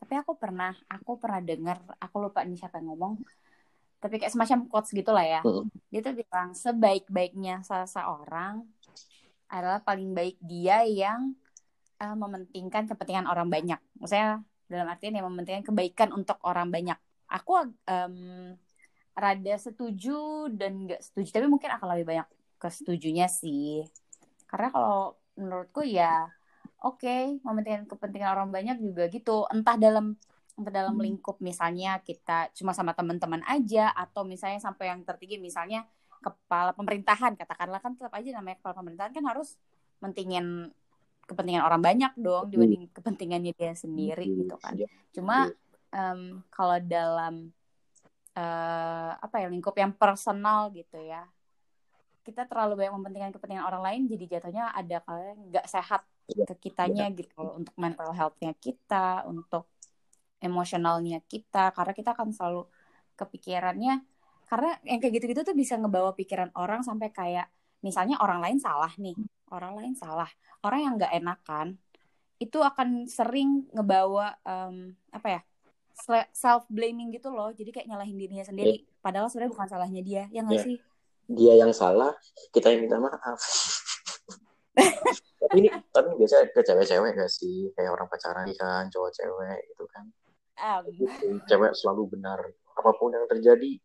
Tapi 0.00 0.14
aku 0.16 0.32
pernah, 0.34 0.72
aku 0.88 1.20
pernah 1.20 1.40
dengar, 1.44 1.78
aku 2.00 2.16
lupa 2.18 2.40
nih 2.42 2.56
siapa 2.56 2.80
yang 2.80 2.96
ngomong. 2.96 3.20
Tapi 4.00 4.16
kayak 4.16 4.32
semacam 4.32 4.64
quotes 4.66 4.90
gitu 4.96 5.12
lah 5.12 5.26
ya. 5.28 5.40
Mm. 5.44 5.68
Dia 5.92 6.00
tuh 6.00 6.14
bilang 6.16 6.48
sebaik-baiknya 6.56 7.60
seseorang 7.62 8.64
adalah 9.50 9.82
paling 9.84 10.14
baik 10.16 10.40
dia 10.40 10.86
yang 10.86 11.34
uh, 12.00 12.16
mementingkan 12.16 12.88
kepentingan 12.88 13.28
orang 13.28 13.52
banyak. 13.52 13.78
Maksudnya 14.00 14.40
dalam 14.70 14.86
artian 14.88 15.18
yang 15.18 15.26
mementingkan 15.28 15.66
kebaikan 15.66 16.14
untuk 16.16 16.38
orang 16.46 16.70
banyak. 16.72 16.96
Aku 17.30 17.58
um, 17.70 18.16
rada 19.14 19.54
setuju 19.58 20.48
dan 20.54 20.88
gak 20.88 21.02
setuju, 21.02 21.28
tapi 21.38 21.46
mungkin 21.50 21.70
akan 21.74 21.86
lebih 21.92 22.06
banyak 22.08 22.28
kesetujunya 22.56 23.26
sih. 23.26 23.84
Karena 24.46 24.72
kalau 24.72 25.18
menurutku 25.36 25.82
ya 25.84 26.30
oke 26.84 27.00
okay, 27.00 27.38
mementingkan 27.44 27.84
kepentingan 27.88 28.30
orang 28.32 28.48
banyak 28.48 28.76
juga 28.80 29.08
gitu. 29.08 29.44
Entah 29.52 29.76
dalam 29.76 30.16
entah 30.58 30.72
dalam 30.72 30.96
hmm. 30.96 31.04
lingkup 31.04 31.40
misalnya 31.40 32.00
kita 32.04 32.52
cuma 32.52 32.76
sama 32.76 32.92
teman-teman 32.92 33.40
aja 33.48 33.92
atau 33.96 34.26
misalnya 34.28 34.60
sampai 34.60 34.92
yang 34.92 35.00
tertinggi 35.04 35.40
misalnya 35.40 35.88
kepala 36.20 36.76
pemerintahan. 36.76 37.36
Katakanlah 37.36 37.80
kan 37.80 37.96
tetap 37.96 38.12
aja 38.12 38.28
namanya 38.36 38.60
kepala 38.60 38.74
pemerintahan 38.76 39.12
kan 39.12 39.24
harus 39.24 39.56
mentingin 40.00 40.72
kepentingan 41.28 41.62
orang 41.62 41.78
banyak 41.78 42.10
dong 42.18 42.50
dibanding 42.50 42.90
kepentingannya 42.90 43.54
dia 43.54 43.70
sendiri 43.78 44.26
gitu 44.26 44.58
kan. 44.58 44.74
cuma 45.14 45.46
um, 45.94 46.42
kalau 46.50 46.82
dalam 46.82 47.54
uh, 48.34 49.12
apa 49.14 49.38
ya 49.38 49.46
lingkup 49.46 49.78
yang 49.78 49.94
personal 49.94 50.74
gitu 50.74 50.98
ya 50.98 51.22
kita 52.20 52.44
terlalu 52.44 52.84
banyak 52.84 52.94
mementingkan 52.94 53.32
kepentingan 53.32 53.64
orang 53.64 53.82
lain 53.82 54.00
jadi 54.10 54.24
jatuhnya 54.38 54.70
ada 54.76 55.00
kalian 55.02 55.38
nggak 55.50 55.66
sehat. 55.66 56.04
Ke 56.32 56.54
kitanya 56.70 57.10
gitu 57.12 57.42
untuk 57.42 57.74
mental 57.76 58.10
healthnya 58.14 58.54
kita 58.56 59.26
untuk 59.28 59.68
emosionalnya 60.40 61.20
kita 61.28 61.70
karena 61.76 61.92
kita 61.92 62.16
akan 62.16 62.32
selalu 62.32 62.64
kepikirannya 63.14 64.00
karena 64.48 64.70
yang 64.82 64.98
kayak 64.98 65.20
gitu-gitu 65.20 65.46
tuh 65.46 65.54
bisa 65.54 65.78
ngebawa 65.78 66.16
pikiran 66.16 66.50
orang 66.58 66.82
sampai 66.82 67.12
kayak 67.14 67.46
misalnya 67.84 68.18
orang 68.18 68.42
lain 68.42 68.58
salah 68.58 68.90
nih 68.98 69.14
orang 69.52 69.78
lain 69.78 69.94
salah 69.94 70.28
orang 70.64 70.80
yang 70.82 70.94
nggak 70.98 71.12
enakan 71.14 71.78
itu 72.40 72.58
akan 72.58 73.04
sering 73.04 73.68
ngebawa 73.70 74.34
um, 74.48 74.96
apa 75.12 75.28
ya 75.28 75.40
self 76.32 76.64
blaming 76.72 77.12
gitu 77.12 77.28
loh 77.28 77.52
jadi 77.52 77.68
kayak 77.68 77.88
nyalahin 77.92 78.16
dirinya 78.16 78.42
sendiri 78.42 78.80
yeah. 78.80 78.98
padahal 79.04 79.28
sebenarnya 79.28 79.52
bukan 79.52 79.68
salahnya 79.68 80.02
dia 80.02 80.24
ya 80.32 80.40
nggak 80.40 80.56
yeah. 80.56 80.66
sih 80.66 80.76
dia 81.30 81.54
yang 81.60 81.72
salah 81.76 82.16
kita 82.50 82.72
yang 82.72 82.88
minta 82.88 82.96
maaf 82.96 83.38
ini 85.58 85.68
tapi 85.90 86.14
biasa 86.14 86.46
ke 86.54 86.60
cewek-cewek 86.62 87.10
gak 87.18 87.32
sih? 87.32 87.70
Kayak 87.74 87.96
orang 87.98 88.06
pacaran 88.06 88.46
kan 88.54 88.86
cowok 88.90 89.10
cewek 89.14 89.58
gitu 89.74 89.84
kan. 89.90 90.04
Um. 90.60 90.84
cewek 91.48 91.72
selalu 91.72 92.18
benar. 92.18 92.38
Apa 92.76 92.92
pun 92.94 93.10
yang 93.16 93.24
terjadi 93.26 93.80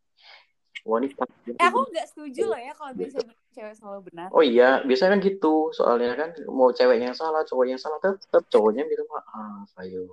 wanita 0.86 1.26
eh, 1.50 1.66
aku 1.66 1.82
nggak 1.90 2.08
setuju 2.14 2.46
loh 2.46 2.62
ya 2.62 2.70
kalau 2.78 2.94
biasanya 2.94 3.34
cewek 3.58 3.74
selalu 3.74 4.00
benar. 4.14 4.30
Oh 4.30 4.46
iya 4.46 4.86
biasanya 4.86 5.18
kan 5.18 5.22
gitu. 5.26 5.74
Soalnya 5.74 6.14
kan 6.14 6.30
mau 6.54 6.70
ceweknya 6.70 7.10
yang 7.12 7.18
salah 7.18 7.42
cowoknya 7.42 7.74
yang 7.76 7.84
salah 7.84 7.98
tetap 7.98 8.46
cowoknya 8.54 8.86
minta 8.86 9.02
maaf 9.10 9.70
ayo. 9.82 10.06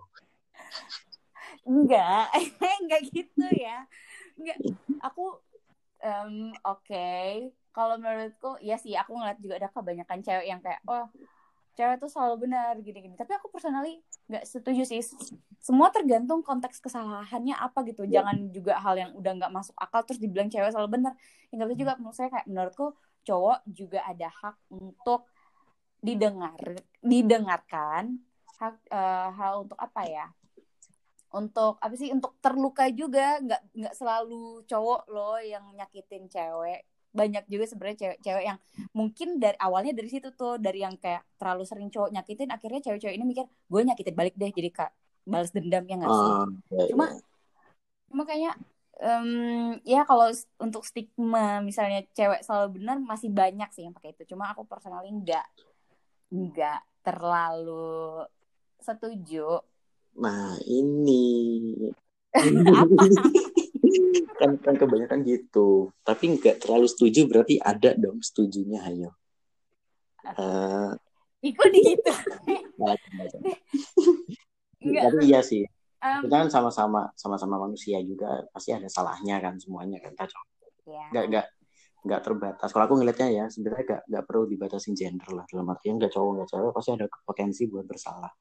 Enggak 1.69 2.33
enggak 2.81 3.03
gitu 3.13 3.47
ya. 3.53 3.85
Enggak 4.41 4.57
aku 5.05 5.37
um, 6.01 6.57
oke. 6.65 6.81
Okay. 6.89 7.53
kalau 7.73 7.97
menurutku 7.97 8.61
ya 8.61 8.77
sih 8.77 8.93
aku 8.93 9.17
ngeliat 9.17 9.41
juga 9.41 9.57
ada 9.57 9.73
kebanyakan 9.73 10.21
cewek 10.21 10.45
yang 10.45 10.61
kayak 10.61 10.85
oh 10.85 11.09
cewek 11.73 11.97
tuh 12.05 12.11
selalu 12.11 12.49
benar 12.49 12.77
gini-gini. 12.81 13.17
Tapi 13.17 13.33
aku 13.37 13.49
personally 13.49 14.05
nggak 14.29 14.45
setuju 14.45 14.85
sih. 14.85 15.01
Semua 15.59 15.89
tergantung 15.89 16.45
konteks 16.45 16.79
kesalahannya 16.85 17.57
apa 17.57 17.81
gitu. 17.89 18.05
Jangan 18.05 18.53
juga 18.53 18.77
hal 18.79 18.95
yang 19.01 19.11
udah 19.17 19.33
nggak 19.41 19.53
masuk 19.53 19.77
akal 19.81 20.05
terus 20.05 20.21
dibilang 20.21 20.53
cewek 20.53 20.73
selalu 20.73 21.01
benar. 21.01 21.13
Yang 21.49 21.57
nggak 21.57 21.79
juga 21.81 21.93
menurut 21.97 22.17
saya 22.17 22.29
kayak 22.29 22.47
menurutku 22.49 22.87
cowok 23.23 23.59
juga 23.71 24.01
ada 24.05 24.29
hak 24.29 24.57
untuk 24.75 25.31
didengar 26.03 26.59
didengarkan 26.99 28.19
hak 28.59 28.77
uh, 28.91 29.29
hal 29.33 29.65
untuk 29.65 29.79
apa 29.81 30.03
ya? 30.05 30.27
Untuk 31.33 31.81
apa 31.81 31.95
sih? 31.97 32.13
Untuk 32.13 32.37
terluka 32.45 32.85
juga. 32.93 33.41
Nggak 33.41 33.63
nggak 33.73 33.95
selalu 33.97 34.61
cowok 34.69 35.09
loh 35.09 35.41
yang 35.41 35.65
nyakitin 35.73 36.29
cewek 36.29 36.85
banyak 37.13 37.45
juga 37.47 37.65
sebenarnya 37.69 37.99
cewek-cewek 38.01 38.45
yang 38.49 38.59
mungkin 38.97 39.37
dari 39.37 39.57
awalnya 39.61 39.93
dari 39.93 40.09
situ 40.09 40.33
tuh 40.33 40.57
dari 40.57 40.81
yang 40.81 40.97
kayak 40.97 41.23
terlalu 41.37 41.69
sering 41.69 41.93
cowok 41.93 42.09
nyakitin 42.09 42.49
akhirnya 42.49 42.81
cewek-cewek 42.81 43.15
ini 43.15 43.25
mikir 43.29 43.45
gue 43.45 43.81
nyakitin 43.85 44.17
balik 44.17 44.35
deh 44.35 44.49
jadi 44.49 44.71
kak 44.73 44.91
balas 45.23 45.55
dendam 45.55 45.85
ya 45.87 45.95
nggak 46.01 46.11
sih? 46.11 46.31
Uh, 46.33 46.47
ya, 46.75 46.85
cuma 46.91 47.07
ya. 47.07 47.21
cuma 48.11 48.23
kayaknya 48.27 48.53
um, 48.99 49.31
ya 49.87 50.03
kalau 50.03 50.29
untuk 50.59 50.83
stigma 50.83 51.63
misalnya 51.63 52.03
cewek 52.11 52.43
selalu 52.43 52.83
benar 52.83 52.97
masih 52.99 53.31
banyak 53.31 53.71
sih 53.71 53.87
yang 53.87 53.95
pakai 53.95 54.15
itu. 54.15 54.35
Cuma 54.35 54.51
aku 54.51 54.67
personally 54.67 55.11
nggak 55.15 55.47
nggak 56.33 56.81
terlalu 57.07 58.27
setuju. 58.83 59.63
Nah 60.19 60.59
ini. 60.67 61.77
Apa 62.81 63.05
kan 64.39 64.51
kan 64.59 64.75
kebanyakan 64.77 65.25
gitu. 65.25 65.93
Tapi 66.03 66.39
nggak 66.39 66.65
terlalu 66.65 66.87
setuju 66.89 67.29
berarti 67.29 67.61
ada 67.63 67.95
dong 67.97 68.19
setujunya 68.25 68.81
ayo 68.89 69.13
uh, 70.39 70.93
ikut 71.43 71.71
gitu 71.75 72.13
tapi 74.83 75.31
iya 75.31 75.41
sih. 75.47 75.63
Um, 76.03 76.27
kita 76.27 76.35
kan 76.35 76.49
sama-sama 76.51 77.15
sama-sama 77.15 77.55
manusia 77.63 78.03
juga. 78.03 78.43
Pasti 78.51 78.75
ada 78.75 78.91
salahnya 78.91 79.39
kan 79.39 79.55
semuanya 79.63 80.03
kan 80.03 80.11
kita 80.19 80.27
yeah. 80.91 81.07
nggak 81.15 81.25
nggak 81.31 81.47
nggak 82.03 82.21
terbatas. 82.27 82.69
Kalau 82.75 82.91
aku 82.91 82.99
ngelihatnya 82.99 83.31
ya 83.31 83.45
sebenarnya 83.47 83.85
nggak 83.87 84.03
nggak 84.11 84.25
perlu 84.27 84.45
dibatasin 84.51 84.99
gender 84.99 85.31
lah. 85.31 85.47
Dalam 85.47 85.71
artian 85.71 86.03
nggak 86.03 86.11
cowok 86.11 86.31
nggak 86.35 86.49
cewek 86.51 86.73
pasti 86.75 86.91
ada 86.99 87.07
potensi 87.23 87.63
buat 87.71 87.87
bersalah. 87.87 88.33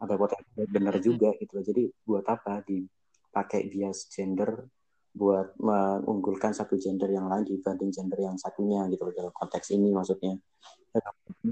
Ada 0.00 0.14
potensi 0.16 0.64
benar 0.64 0.96
juga 1.04 1.36
gitu 1.36 1.60
jadi 1.60 1.82
buat 2.08 2.24
apa 2.24 2.64
dipakai 2.64 3.68
bias 3.68 4.08
gender 4.08 4.64
buat 5.12 5.52
mengunggulkan 5.60 6.56
satu 6.56 6.80
gender 6.80 7.12
yang 7.12 7.28
lain 7.28 7.44
dibanding 7.44 7.92
gender 7.92 8.16
yang 8.16 8.36
satunya 8.40 8.88
gitu 8.88 9.04
loh 9.04 9.12
dalam 9.12 9.32
konteks 9.36 9.76
ini 9.76 9.92
maksudnya 9.92 10.40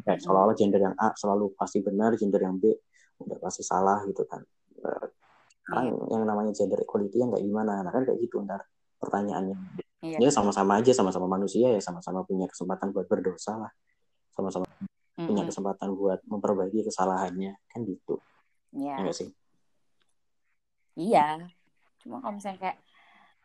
kayak 0.04 0.20
seolah-olah 0.24 0.56
gender 0.56 0.80
yang 0.80 0.96
A 0.96 1.12
selalu 1.12 1.52
pasti 1.56 1.84
benar 1.84 2.16
gender 2.16 2.40
yang 2.40 2.56
B 2.56 2.72
udah 3.20 3.36
pasti 3.36 3.60
salah 3.60 4.00
gitu 4.08 4.24
kan 4.24 4.40
kan 5.68 5.84
yang 6.08 6.24
namanya 6.24 6.56
gender 6.56 6.80
equality 6.80 7.20
yang 7.20 7.30
kayak 7.36 7.44
gimana 7.44 7.84
nah 7.84 7.92
kan 7.92 8.08
kayak 8.08 8.16
gitu 8.24 8.40
ntar 8.48 8.64
pertanyaannya 8.96 9.56
iya. 10.00 10.16
ya 10.16 10.30
sama-sama 10.32 10.80
aja 10.80 10.96
sama-sama 10.96 11.28
manusia 11.28 11.68
ya 11.68 11.80
sama-sama 11.84 12.24
punya 12.24 12.48
kesempatan 12.48 12.96
buat 12.96 13.04
berdosa 13.12 13.60
lah 13.60 13.72
sama-sama 14.32 14.64
mm-hmm. 14.64 15.28
punya 15.28 15.44
kesempatan 15.44 15.88
buat 15.92 16.24
memperbaiki 16.24 16.88
kesalahannya 16.88 17.60
kan 17.68 17.84
gitu 17.84 18.16
Iya. 18.74 18.94
Ya 19.02 19.12
sih? 19.14 19.30
Iya. 20.98 21.26
Cuma 22.02 22.22
kalau 22.22 22.34
misalnya 22.38 22.58
kayak 22.62 22.78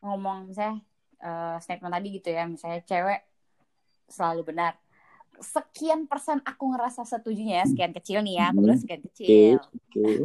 ngomong 0.06 0.54
misalnya 0.54 0.80
uh, 1.26 1.58
statement 1.58 1.94
tadi 1.94 2.08
gitu 2.22 2.30
ya 2.30 2.46
misalnya 2.46 2.82
cewek 2.86 3.22
selalu 4.10 4.54
benar. 4.54 4.78
Sekian 5.36 6.08
persen 6.08 6.40
aku 6.48 6.72
ngerasa 6.72 7.04
setujunya 7.04 7.64
ya 7.64 7.66
sekian 7.68 7.92
kecil 7.92 8.24
nih 8.24 8.40
ya 8.40 8.46
aku 8.54 8.60
bilang 8.64 8.80
sekian 8.80 9.02
kecil. 9.12 9.28
okay, 9.28 9.50
okay. 9.92 10.16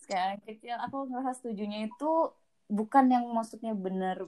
sekian 0.00 0.38
kecil 0.46 0.76
aku 0.80 1.10
ngerasa 1.10 1.42
setujunya 1.42 1.90
itu 1.90 2.12
bukan 2.66 3.04
yang 3.10 3.24
maksudnya 3.34 3.76
benar 3.76 4.24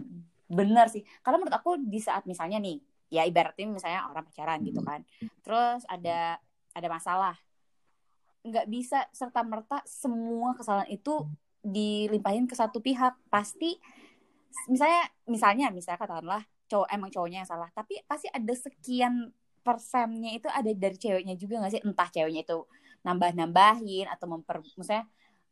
benar 0.49 0.93
sih. 0.93 1.05
Karena 1.25 1.41
menurut 1.41 1.57
aku 1.57 1.81
di 1.81 2.01
saat 2.03 2.29
misalnya 2.29 2.61
nih 2.61 2.81
ya 3.09 3.25
ibaratnya 3.25 3.65
misalnya 3.69 4.05
orang 4.09 4.25
pacaran 4.29 4.61
gitu 4.65 4.81
kan. 4.85 5.01
Terus 5.41 5.85
ada 5.89 6.37
ada 6.77 6.89
masalah. 6.89 7.37
Nggak 8.45 8.67
bisa 8.69 8.99
serta 9.13 9.41
merta 9.45 9.81
semua 9.89 10.53
kesalahan 10.53 10.89
itu 10.93 11.25
dilimpahin 11.65 12.45
ke 12.45 12.53
satu 12.57 12.81
pihak. 12.85 13.17
Pasti 13.33 13.81
misalnya 14.69 15.03
misalnya 15.29 15.67
misalnya 15.71 16.01
katakanlah 16.01 16.43
cowok 16.69 16.89
emang 16.93 17.11
cowoknya 17.13 17.39
yang 17.45 17.49
salah 17.49 17.69
tapi 17.73 18.01
pasti 18.05 18.29
ada 18.29 18.55
sekian 18.55 19.33
persennya 19.65 20.37
itu 20.37 20.49
ada 20.49 20.71
dari 20.73 20.97
ceweknya 20.97 21.35
juga 21.37 21.61
nggak 21.61 21.73
sih 21.73 21.83
entah 21.85 22.09
ceweknya 22.09 22.43
itu 22.45 22.59
nambah 23.05 23.31
nambahin 23.37 24.07
atau 24.09 24.27
memper 24.29 24.65
misalnya 24.77 25.07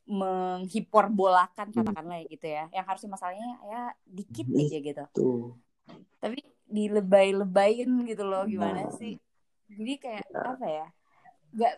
menghiperbolakan 0.07 1.73
hmm. 1.73 1.76
katakanlah 1.83 2.17
ya 2.23 2.26
gitu 2.31 2.47
ya 2.47 2.65
yang 2.71 2.87
harusnya 2.87 3.11
masalahnya 3.11 3.50
ya 3.67 3.83
dikit 4.07 4.47
hmm. 4.47 4.61
aja 4.62 4.79
gitu 4.79 5.05
tapi 6.23 6.38
dilebay-lebayin 6.67 7.91
gitu 8.07 8.25
loh 8.26 8.47
gimana 8.47 8.87
nah. 8.87 8.95
sih 8.95 9.19
jadi 9.71 9.95
kayak 9.99 10.25
ya. 10.31 10.43
apa 10.47 10.67
ya 10.67 10.87
nggak 11.57 11.75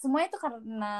semuanya 0.00 0.28
itu 0.32 0.38
karena 0.40 0.94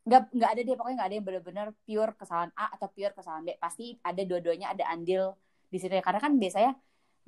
nggak 0.00 0.32
nggak 0.32 0.50
ada 0.56 0.60
deh 0.64 0.74
pokoknya 0.76 0.96
nggak 0.96 1.08
ada 1.08 1.16
yang 1.16 1.26
benar-benar 1.26 1.66
pure 1.84 2.12
kesalahan 2.16 2.52
A 2.56 2.72
atau 2.76 2.88
pure 2.88 3.12
kesalahan 3.12 3.44
B. 3.44 3.56
Pasti 3.60 3.96
ada 4.00 4.22
dua-duanya 4.24 4.72
ada 4.72 4.84
andil 4.88 5.36
di 5.68 5.76
situ 5.76 5.92
ya. 5.92 6.02
Karena 6.02 6.20
kan 6.20 6.36
biasanya 6.40 6.72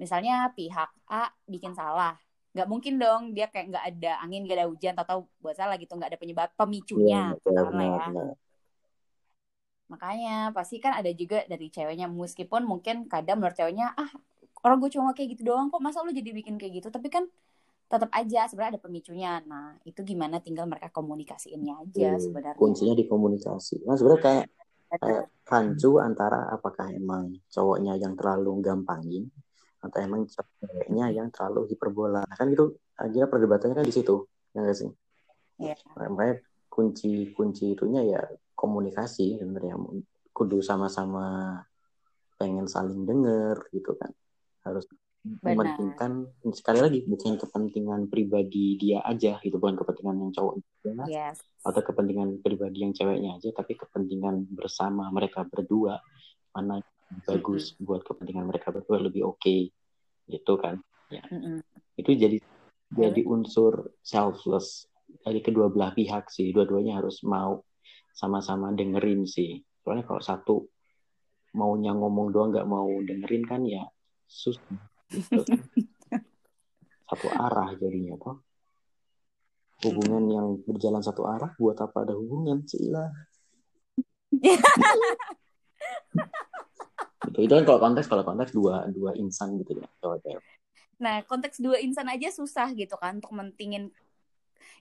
misalnya 0.00 0.50
pihak 0.56 0.90
A 1.12 1.30
bikin 1.46 1.76
salah 1.76 2.16
nggak 2.52 2.68
mungkin 2.68 3.00
dong 3.00 3.22
dia 3.32 3.48
kayak 3.48 3.72
nggak 3.72 3.84
ada 3.96 4.12
angin 4.20 4.44
nggak 4.44 4.58
ada 4.60 4.68
hujan 4.68 4.94
atau 5.00 5.24
buat 5.40 5.56
salah 5.56 5.80
gitu 5.80 5.96
nggak 5.96 6.12
ada 6.12 6.20
penyebab 6.20 6.48
pemicunya. 6.52 7.32
Ya, 7.32 7.48
karena 7.48 7.84
ya. 8.12 8.24
makanya 9.88 10.36
pasti 10.52 10.76
kan 10.80 10.92
ada 10.96 11.08
juga 11.16 11.44
dari 11.48 11.72
ceweknya 11.72 12.08
meskipun 12.12 12.64
mungkin 12.64 13.08
kadang 13.08 13.40
menurut 13.40 13.56
ceweknya 13.56 13.92
ah 13.96 14.08
orang 14.64 14.84
gue 14.84 14.90
cuma 14.92 15.16
kayak 15.16 15.36
gitu 15.36 15.48
doang 15.48 15.72
kok 15.72 15.80
masa 15.80 16.04
lu 16.04 16.12
jadi 16.12 16.28
bikin 16.32 16.60
kayak 16.60 16.84
gitu? 16.84 16.88
Tapi 16.92 17.08
kan 17.08 17.24
tetap 17.92 18.08
aja 18.16 18.48
sebenarnya 18.48 18.80
ada 18.80 18.82
pemicunya. 18.82 19.32
Nah, 19.44 19.76
itu 19.84 20.00
gimana 20.00 20.40
tinggal 20.40 20.64
mereka 20.64 20.88
komunikasiinnya 20.88 21.84
aja 21.84 22.16
hmm, 22.16 22.22
sebenarnya. 22.24 22.56
Kuncinya 22.56 22.94
di 22.96 23.04
komunikasi. 23.04 23.84
Nah, 23.84 24.00
sebenarnya 24.00 24.22
kayak 24.24 24.46
kayak 24.92 25.24
rancu 25.44 26.00
antara 26.00 26.48
apakah 26.48 26.88
emang 26.88 27.36
cowoknya 27.52 28.00
yang 28.00 28.16
terlalu 28.16 28.64
gampangin 28.64 29.28
atau 29.84 29.98
emang 30.00 30.24
ceweknya 30.24 31.12
yang 31.12 31.28
terlalu 31.28 31.68
hiperbola. 31.68 32.24
Nah, 32.24 32.36
kan 32.36 32.48
itu 32.48 32.72
aja 32.96 33.28
perdebatannya 33.28 33.76
kan 33.76 33.84
di 33.84 33.92
situ, 33.92 34.24
ya 34.56 34.64
nggak 34.64 34.78
sih? 34.78 34.90
Iya. 35.60 35.76
Yeah. 35.76 36.08
Makanya 36.08 36.40
kunci 36.72 37.36
kunci 37.36 37.76
itunya 37.76 38.00
ya 38.08 38.22
komunikasi 38.56 39.36
sebenarnya 39.36 39.76
kudu 40.32 40.64
sama-sama 40.64 41.60
pengen 42.40 42.64
saling 42.64 43.04
denger 43.04 43.68
gitu 43.76 43.92
kan 44.00 44.08
harus 44.64 44.88
mementingkan 45.22 46.26
sekali 46.50 46.82
lagi 46.82 46.98
bukan 47.06 47.38
kepentingan 47.38 48.10
pribadi 48.10 48.74
dia 48.74 49.06
aja 49.06 49.38
gitu 49.38 49.54
bukan 49.54 49.78
kepentingan 49.78 50.18
yang 50.18 50.32
cowok 50.34 50.54
yes. 51.06 51.38
atau 51.62 51.78
kepentingan 51.78 52.42
pribadi 52.42 52.82
yang 52.82 52.90
ceweknya 52.90 53.38
aja 53.38 53.54
tapi 53.54 53.78
kepentingan 53.78 54.50
bersama 54.50 55.06
mereka 55.14 55.46
berdua 55.46 56.02
mana 56.50 56.82
bagus 57.22 57.72
mm 57.72 57.74
-hmm. 57.78 57.86
buat 57.86 58.02
kepentingan 58.02 58.44
mereka 58.50 58.74
berdua 58.74 58.98
lebih 58.98 59.22
oke 59.28 59.38
okay, 59.40 59.70
gitu 60.26 60.56
kan. 60.56 60.80
Ya. 61.12 61.22
Mm 61.28 61.40
-hmm. 61.40 61.56
itu 62.00 62.10
jadi 62.16 62.38
jadi 62.92 63.20
unsur 63.24 63.92
selfless 64.04 64.88
dari 65.24 65.40
kedua 65.44 65.68
belah 65.68 65.92
pihak 65.92 66.28
sih. 66.32 66.52
Dua-duanya 66.52 67.00
harus 67.00 67.20
mau 67.24 67.64
sama-sama 68.12 68.72
dengerin 68.72 69.24
sih. 69.28 69.60
Soalnya 69.84 70.04
kalau 70.08 70.22
satu 70.24 70.56
maunya 71.52 71.92
ngomong 71.92 72.32
doang 72.32 72.48
nggak 72.52 72.68
mau 72.68 72.88
dengerin 73.04 73.44
kan 73.44 73.60
ya 73.68 73.84
susah 74.24 74.64
satu 77.12 77.28
arah 77.28 77.76
jadinya 77.76 78.16
toh. 78.16 78.40
Hubungan 79.82 80.30
yang 80.30 80.62
berjalan 80.62 81.02
satu 81.02 81.26
arah 81.26 81.50
buat 81.58 81.74
apa 81.82 82.06
ada 82.06 82.14
hubungan 82.14 82.62
Cila 82.62 83.10
itu 87.32 87.48
itu 87.48 87.52
kan 87.54 87.64
kalau 87.64 87.80
konteks 87.80 88.06
kalau 88.10 88.24
konteks 88.26 88.52
dua 88.52 88.84
dua 88.92 89.16
insan 89.16 89.56
gitu 89.60 89.78
ya 89.78 89.86
nah 91.02 91.22
konteks 91.26 91.58
dua 91.62 91.80
insan 91.80 92.06
aja 92.06 92.30
susah 92.30 92.70
gitu 92.78 92.94
kan 92.94 93.18
untuk 93.18 93.34
mentingin. 93.34 93.90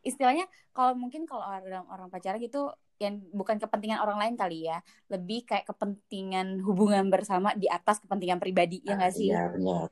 Istilahnya 0.05 0.45
kalau 0.69 0.93
mungkin 0.93 1.25
kalau 1.25 1.41
orang 1.41 1.81
orang 1.89 2.13
pacaran 2.13 2.37
gitu 2.37 2.69
yang 3.01 3.15
bukan 3.33 3.57
kepentingan 3.57 3.99
orang 4.05 4.21
lain 4.21 4.35
kali 4.37 4.69
ya. 4.69 4.79
Lebih 5.09 5.49
kayak 5.49 5.65
kepentingan 5.65 6.61
hubungan 6.61 7.09
bersama 7.09 7.57
di 7.57 7.65
atas 7.65 7.97
kepentingan 7.99 8.37
pribadi 8.37 8.85
ya 8.85 8.93
nggak 8.95 9.13
sih? 9.13 9.33
Iya 9.33 9.49
benar. 9.57 9.87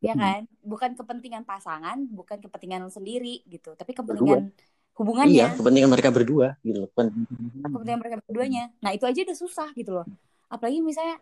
ya 0.00 0.14
kan? 0.16 0.40
Bukan 0.64 0.90
kepentingan 0.96 1.44
pasangan 1.44 1.98
bukan 2.08 2.40
kepentingan 2.40 2.88
sendiri 2.88 3.44
gitu. 3.44 3.76
Tapi 3.76 3.92
kepentingan 3.92 4.50
hubungannya. 4.96 5.36
Iya, 5.36 5.46
kepentingan 5.54 5.90
mereka 5.92 6.08
berdua 6.08 6.56
gitu 6.64 6.88
loh. 6.88 6.90
kepentingan 6.90 8.00
mereka 8.00 8.16
berduanya. 8.24 8.72
Nah 8.80 8.96
itu 8.96 9.04
aja 9.04 9.20
udah 9.20 9.36
susah 9.36 9.68
gitu 9.76 10.00
loh. 10.00 10.06
Apalagi 10.48 10.80
misalnya 10.80 11.20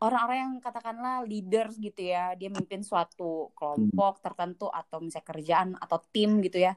orang-orang 0.00 0.38
yang 0.38 0.54
katakanlah 0.60 1.24
leaders 1.24 1.80
gitu 1.80 2.12
ya 2.12 2.36
dia 2.36 2.52
mimpin 2.52 2.84
suatu 2.84 3.48
kelompok 3.56 4.20
tertentu 4.20 4.68
atau 4.68 5.00
misalnya 5.00 5.24
kerjaan 5.24 5.68
atau 5.80 5.98
tim 6.12 6.44
gitu 6.44 6.60
ya 6.60 6.76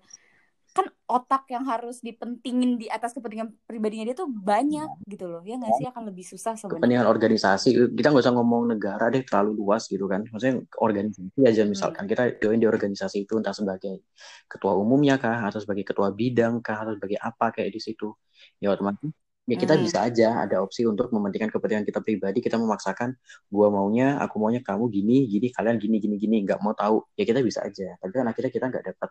kan 0.79 0.87
otak 1.09 1.43
yang 1.51 1.67
harus 1.67 1.99
dipentingin 1.99 2.79
di 2.79 2.87
atas 2.87 3.11
kepentingan 3.11 3.51
pribadinya 3.67 4.07
dia 4.07 4.15
tuh 4.15 4.31
banyak 4.31 4.87
gitu 5.11 5.27
loh. 5.27 5.43
Ya 5.43 5.59
nggak 5.59 5.75
sih? 5.75 5.85
Akan 5.91 6.07
lebih 6.07 6.23
susah 6.23 6.55
sebenarnya. 6.55 6.79
Kepentingan 6.79 7.07
organisasi, 7.11 7.69
kita 7.99 8.07
nggak 8.15 8.23
usah 8.23 8.35
ngomong 8.39 8.63
negara 8.71 9.11
deh 9.11 9.25
terlalu 9.27 9.59
luas 9.59 9.91
gitu 9.91 10.07
kan. 10.07 10.23
Maksudnya 10.23 10.63
organisasi 10.79 11.41
aja 11.43 11.61
Hmm. 11.67 11.71
misalkan 11.75 12.03
kita 12.07 12.23
join 12.39 12.63
di 12.63 12.67
organisasi 12.69 13.27
itu 13.27 13.35
entah 13.35 13.51
sebagai 13.51 14.07
ketua 14.47 14.73
umumnya 14.79 15.19
kah 15.19 15.43
atau 15.43 15.59
sebagai 15.59 15.83
ketua 15.83 16.15
bidang 16.15 16.63
kah 16.63 16.87
atau 16.87 16.95
sebagai 16.95 17.19
apa 17.19 17.51
kayak 17.51 17.75
di 17.75 17.81
situ. 17.83 18.15
Ya 18.63 18.71
otomatis 18.71 19.11
ya 19.49 19.57
kita 19.57 19.73
Hmm. 19.75 19.81
bisa 19.81 19.97
aja 20.05 20.45
ada 20.45 20.61
opsi 20.61 20.85
untuk 20.85 21.09
mementingkan 21.09 21.49
kepentingan 21.49 21.81
kita 21.83 21.99
pribadi. 22.05 22.37
Kita 22.39 22.61
memaksakan 22.61 23.17
gua 23.49 23.73
maunya 23.73 24.21
aku 24.21 24.37
maunya 24.37 24.61
kamu 24.61 24.87
gini 24.93 25.25
gini 25.25 25.49
kalian 25.49 25.81
gini 25.81 25.97
gini 25.97 26.15
gini. 26.21 26.37
Nggak 26.45 26.61
mau 26.61 26.77
tahu. 26.77 27.01
Ya 27.17 27.25
kita 27.25 27.41
bisa 27.41 27.65
aja. 27.65 27.97
Tapi 27.97 28.11
kan 28.13 28.29
akhirnya 28.29 28.51
kita 28.53 28.65
nggak 28.69 28.85
dapat 28.93 29.09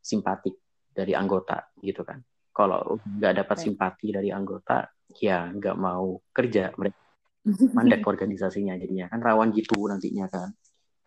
simpati 0.00 0.69
dari 0.90 1.12
anggota 1.14 1.70
gitu 1.80 2.02
kan. 2.02 2.18
Kalau 2.50 2.98
nggak 2.98 3.34
dapat 3.44 3.56
simpati 3.62 4.10
dari 4.10 4.28
anggota 4.34 4.84
ya 5.22 5.48
nggak 5.50 5.76
mau 5.78 6.18
kerja. 6.34 6.74
Mereka 6.74 6.98
mandek 7.76 8.02
organisasinya 8.04 8.74
jadinya. 8.76 9.06
Kan 9.08 9.20
rawan 9.22 9.54
gitu 9.54 9.78
nantinya 9.86 10.26
kan. 10.28 10.50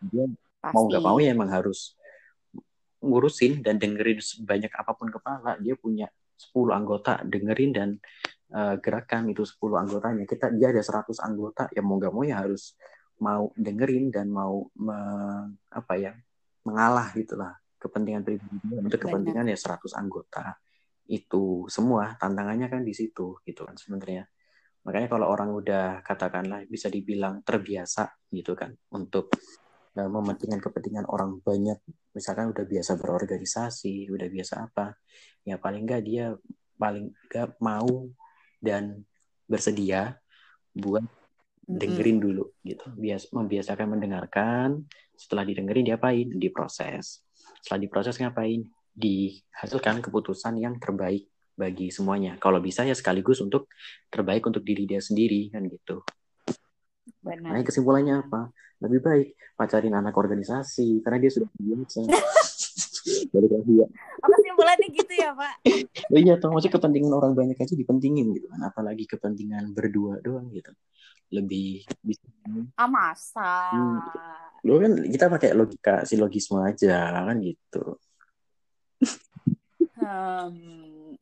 Dia 0.03 0.25
mau 0.71 0.83
nggak 0.87 1.03
mau 1.03 1.17
ya 1.19 1.35
emang 1.35 1.51
harus 1.51 1.93
ngurusin 3.03 3.59
dan 3.59 3.75
dengerin 3.77 4.23
sebanyak 4.23 4.71
apa 4.71 4.91
pun 4.95 5.11
kepala. 5.11 5.59
Dia 5.59 5.75
punya 5.75 6.07
10 6.39 6.71
anggota 6.73 7.19
dengerin 7.27 7.71
dan 7.75 7.89
eh, 8.55 8.75
gerakan 8.79 9.29
itu 9.29 9.43
10 9.43 9.77
anggotanya. 9.83 10.23
Kita 10.23 10.49
dia 10.55 10.71
ada 10.71 10.79
100 10.79 11.19
anggota 11.19 11.67
ya 11.75 11.83
mau 11.83 11.99
nggak 11.99 12.13
mau 12.15 12.23
ya 12.23 12.39
harus 12.41 12.73
mau 13.21 13.51
dengerin 13.55 14.09
dan 14.11 14.27
mau 14.31 14.67
me- 14.75 15.53
apa 15.71 15.93
ya 15.95 16.11
mengalah 16.67 17.11
gitulah 17.15 17.55
kepentingan 17.83 18.23
pribadi 18.23 18.57
untuk 18.79 18.99
kepentingan 19.03 19.51
ya 19.51 19.57
100 19.59 19.99
anggota. 19.99 20.55
Itu 21.03 21.67
semua 21.67 22.15
tantangannya 22.15 22.71
kan 22.71 22.81
di 22.87 22.95
situ 22.95 23.43
gitu 23.43 23.67
kan 23.67 23.75
sebenarnya. 23.75 24.23
Makanya 24.87 25.07
kalau 25.11 25.27
orang 25.31 25.51
udah 25.51 26.03
katakanlah 26.03 26.63
bisa 26.67 26.87
dibilang 26.87 27.43
terbiasa 27.43 28.07
gitu 28.31 28.55
kan 28.55 28.71
untuk 28.95 29.31
eh, 29.95 30.07
mementingkan 30.07 30.63
kepentingan 30.63 31.07
orang 31.11 31.43
banyak. 31.43 31.79
Misalkan 32.15 32.55
udah 32.55 32.63
biasa 32.63 32.95
berorganisasi 32.95 34.07
udah 34.11 34.27
biasa 34.31 34.53
apa 34.71 34.95
ya 35.43 35.59
paling 35.59 35.83
nggak 35.83 36.01
dia 36.07 36.31
paling 36.79 37.11
nggak 37.27 37.59
mau 37.59 38.07
dan 38.63 39.03
bersedia 39.47 40.15
buat 40.71 41.03
dengerin 41.63 42.19
dulu 42.19 42.43
gitu. 42.63 42.91
Bias 42.95 43.31
membiasakan 43.31 43.95
mendengarkan 43.95 44.83
setelah 45.15 45.47
didengerin 45.47 45.87
diapain? 45.87 46.27
Diproses 46.35 47.23
setelah 47.61 47.81
diproses 47.83 48.15
ngapain 48.19 48.65
dihasilkan 48.93 50.03
keputusan 50.05 50.61
yang 50.61 50.77
terbaik 50.77 51.27
bagi 51.53 51.93
semuanya 51.93 52.37
kalau 52.41 52.57
bisa 52.57 52.81
ya 52.81 52.97
sekaligus 52.97 53.41
untuk 53.41 53.69
terbaik 54.09 54.45
untuk 54.45 54.65
diri 54.65 54.89
dia 54.89 55.01
sendiri 55.01 55.53
kan 55.53 55.65
gitu 55.69 56.01
Benar. 57.23 57.51
Nah, 57.55 57.63
kesimpulannya 57.63 58.15
apa? 58.27 58.51
Lebih 58.83 58.99
baik 58.99 59.27
pacarin 59.55 59.95
anak 59.95 60.15
organisasi 60.15 60.99
karena 61.03 61.17
dia 61.23 61.31
sudah 61.31 61.49
biasa. 61.55 61.99
Balik 63.31 63.51
lagi 63.51 63.73
ya. 63.79 63.87
Oh, 64.23 64.29
kesimpulannya 64.31 64.87
gitu 64.91 65.13
ya, 65.15 65.29
Pak? 65.35 65.55
Oh 66.11 66.19
iya, 66.19 66.35
toh 66.39 66.51
maksudnya 66.51 66.79
kepentingan 66.79 67.11
orang 67.15 67.31
banyak 67.35 67.55
aja 67.59 67.75
dipentingin 67.75 68.31
gitu 68.35 68.47
kan. 68.51 68.59
Apalagi 68.67 69.07
kepentingan 69.07 69.71
berdua 69.71 70.19
doang 70.23 70.51
gitu. 70.51 70.71
Lebih 71.33 71.81
bisa. 72.05 72.29
Ah, 72.77 72.85
masa? 72.85 73.73
Hmm. 73.73 73.97
Lo 74.61 74.77
kan 74.77 74.93
kita 75.01 75.25
pakai 75.33 75.57
logika 75.57 76.05
silogisme 76.05 76.61
aja 76.61 77.25
kan 77.25 77.41
gitu. 77.41 77.97
Hmm. 79.97 81.17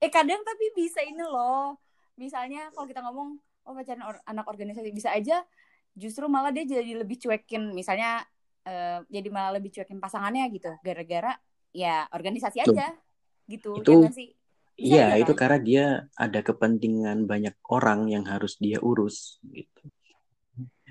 Eh, 0.00 0.08
kadang 0.08 0.40
tapi 0.40 0.72
bisa 0.72 1.04
ini 1.04 1.20
loh. 1.20 1.76
Misalnya 2.16 2.72
kalau 2.72 2.88
kita 2.88 3.04
ngomong, 3.04 3.36
oh 3.68 3.72
pacaran 3.76 4.00
or- 4.08 4.24
anak 4.24 4.48
organisasi, 4.48 4.96
bisa 4.96 5.12
aja 5.12 5.44
justru 5.92 6.24
malah 6.24 6.48
dia 6.48 6.64
jadi 6.64 7.04
lebih 7.04 7.20
cuekin. 7.20 7.76
Misalnya, 7.76 8.24
eh, 8.64 9.04
jadi 9.12 9.28
malah 9.28 9.60
lebih 9.60 9.76
cuekin 9.76 10.00
pasangannya 10.00 10.48
gitu. 10.56 10.72
Gara-gara 10.80 11.36
ya 11.76 12.08
organisasi 12.16 12.64
Tuh. 12.64 12.72
aja. 12.72 12.96
Gitu, 13.44 13.70
Itu- 13.76 14.08
ya 14.08 14.12
sih? 14.14 14.32
Iya, 14.80 15.12
aja 15.12 15.20
itu 15.20 15.32
kan? 15.36 15.40
karena 15.44 15.58
dia 15.60 15.84
ada 16.16 16.40
kepentingan 16.40 17.28
banyak 17.28 17.52
orang 17.68 18.08
yang 18.08 18.24
harus 18.24 18.56
dia 18.56 18.80
urus 18.80 19.36
gitu. 19.52 19.84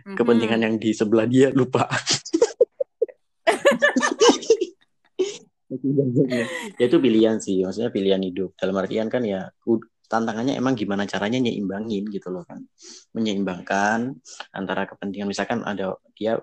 Mhm. 0.06 0.14
Kepentingan 0.14 0.62
yang 0.62 0.76
di 0.78 0.94
sebelah 0.94 1.26
dia 1.26 1.50
lupa. 1.50 1.90
ya 6.80 6.86
itu 6.90 6.98
pilihan 6.98 7.38
sih 7.38 7.62
maksudnya 7.62 7.94
pilihan 7.94 8.18
hidup 8.26 8.58
dalam 8.58 8.74
artian 8.82 9.06
kan 9.06 9.22
ya 9.22 9.54
tantangannya 10.10 10.58
emang 10.58 10.74
gimana 10.74 11.06
caranya 11.06 11.38
nyeimbangin 11.38 12.10
gitu 12.10 12.34
loh 12.34 12.42
kan 12.42 12.66
menyeimbangkan 13.14 14.18
antara 14.50 14.90
kepentingan 14.90 15.30
misalkan 15.30 15.62
ada 15.62 15.94
dia 16.18 16.42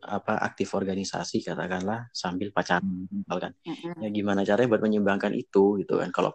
apa 0.00 0.40
aktif 0.40 0.72
organisasi 0.72 1.44
katakanlah 1.44 2.08
sambil 2.16 2.48
pacaran 2.48 3.04
Mhm. 3.60 4.00
ya 4.00 4.08
gimana 4.08 4.40
caranya 4.46 4.72
buat 4.72 4.80
menyeimbangkan 4.80 5.36
itu 5.36 5.84
gitu 5.84 6.00
kan 6.00 6.08
kalau 6.08 6.32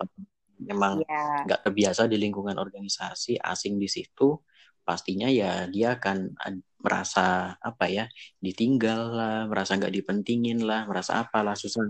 memang 0.59 1.01
Iya. 1.01 1.45
nggak 1.45 1.59
terbiasa 1.63 2.05
di 2.05 2.17
lingkungan 2.17 2.55
organisasi 2.55 3.37
asing 3.37 3.77
di 3.77 3.85
situ 3.85 4.37
pastinya 4.81 5.27
ya 5.27 5.67
dia 5.67 5.95
akan 5.95 6.33
merasa 6.79 7.53
apa 7.59 7.85
ya 7.85 8.07
ditinggal 8.37 8.99
lah 9.11 9.35
merasa 9.45 9.75
nggak 9.75 9.91
dipentingin 9.91 10.63
lah 10.63 10.87
merasa 10.87 11.19
apalah 11.19 11.53
susah 11.53 11.83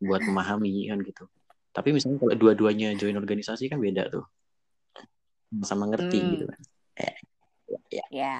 buat 0.00 0.20
memahami 0.20 0.88
kan 0.88 0.98
gitu 1.00 1.24
tapi 1.70 1.90
misalnya 1.90 2.18
kalau 2.18 2.34
dua-duanya 2.34 2.94
join 2.94 3.14
organisasi 3.14 3.66
kan 3.66 3.78
beda 3.78 4.08
tuh 4.08 4.24
sama 5.62 5.84
ngerti 5.86 6.18
Hmm. 6.18 6.30
gitu 6.32 6.44
kan 6.48 6.58
eh, 6.96 7.14
ya, 7.90 8.04
Ya. 8.10 8.34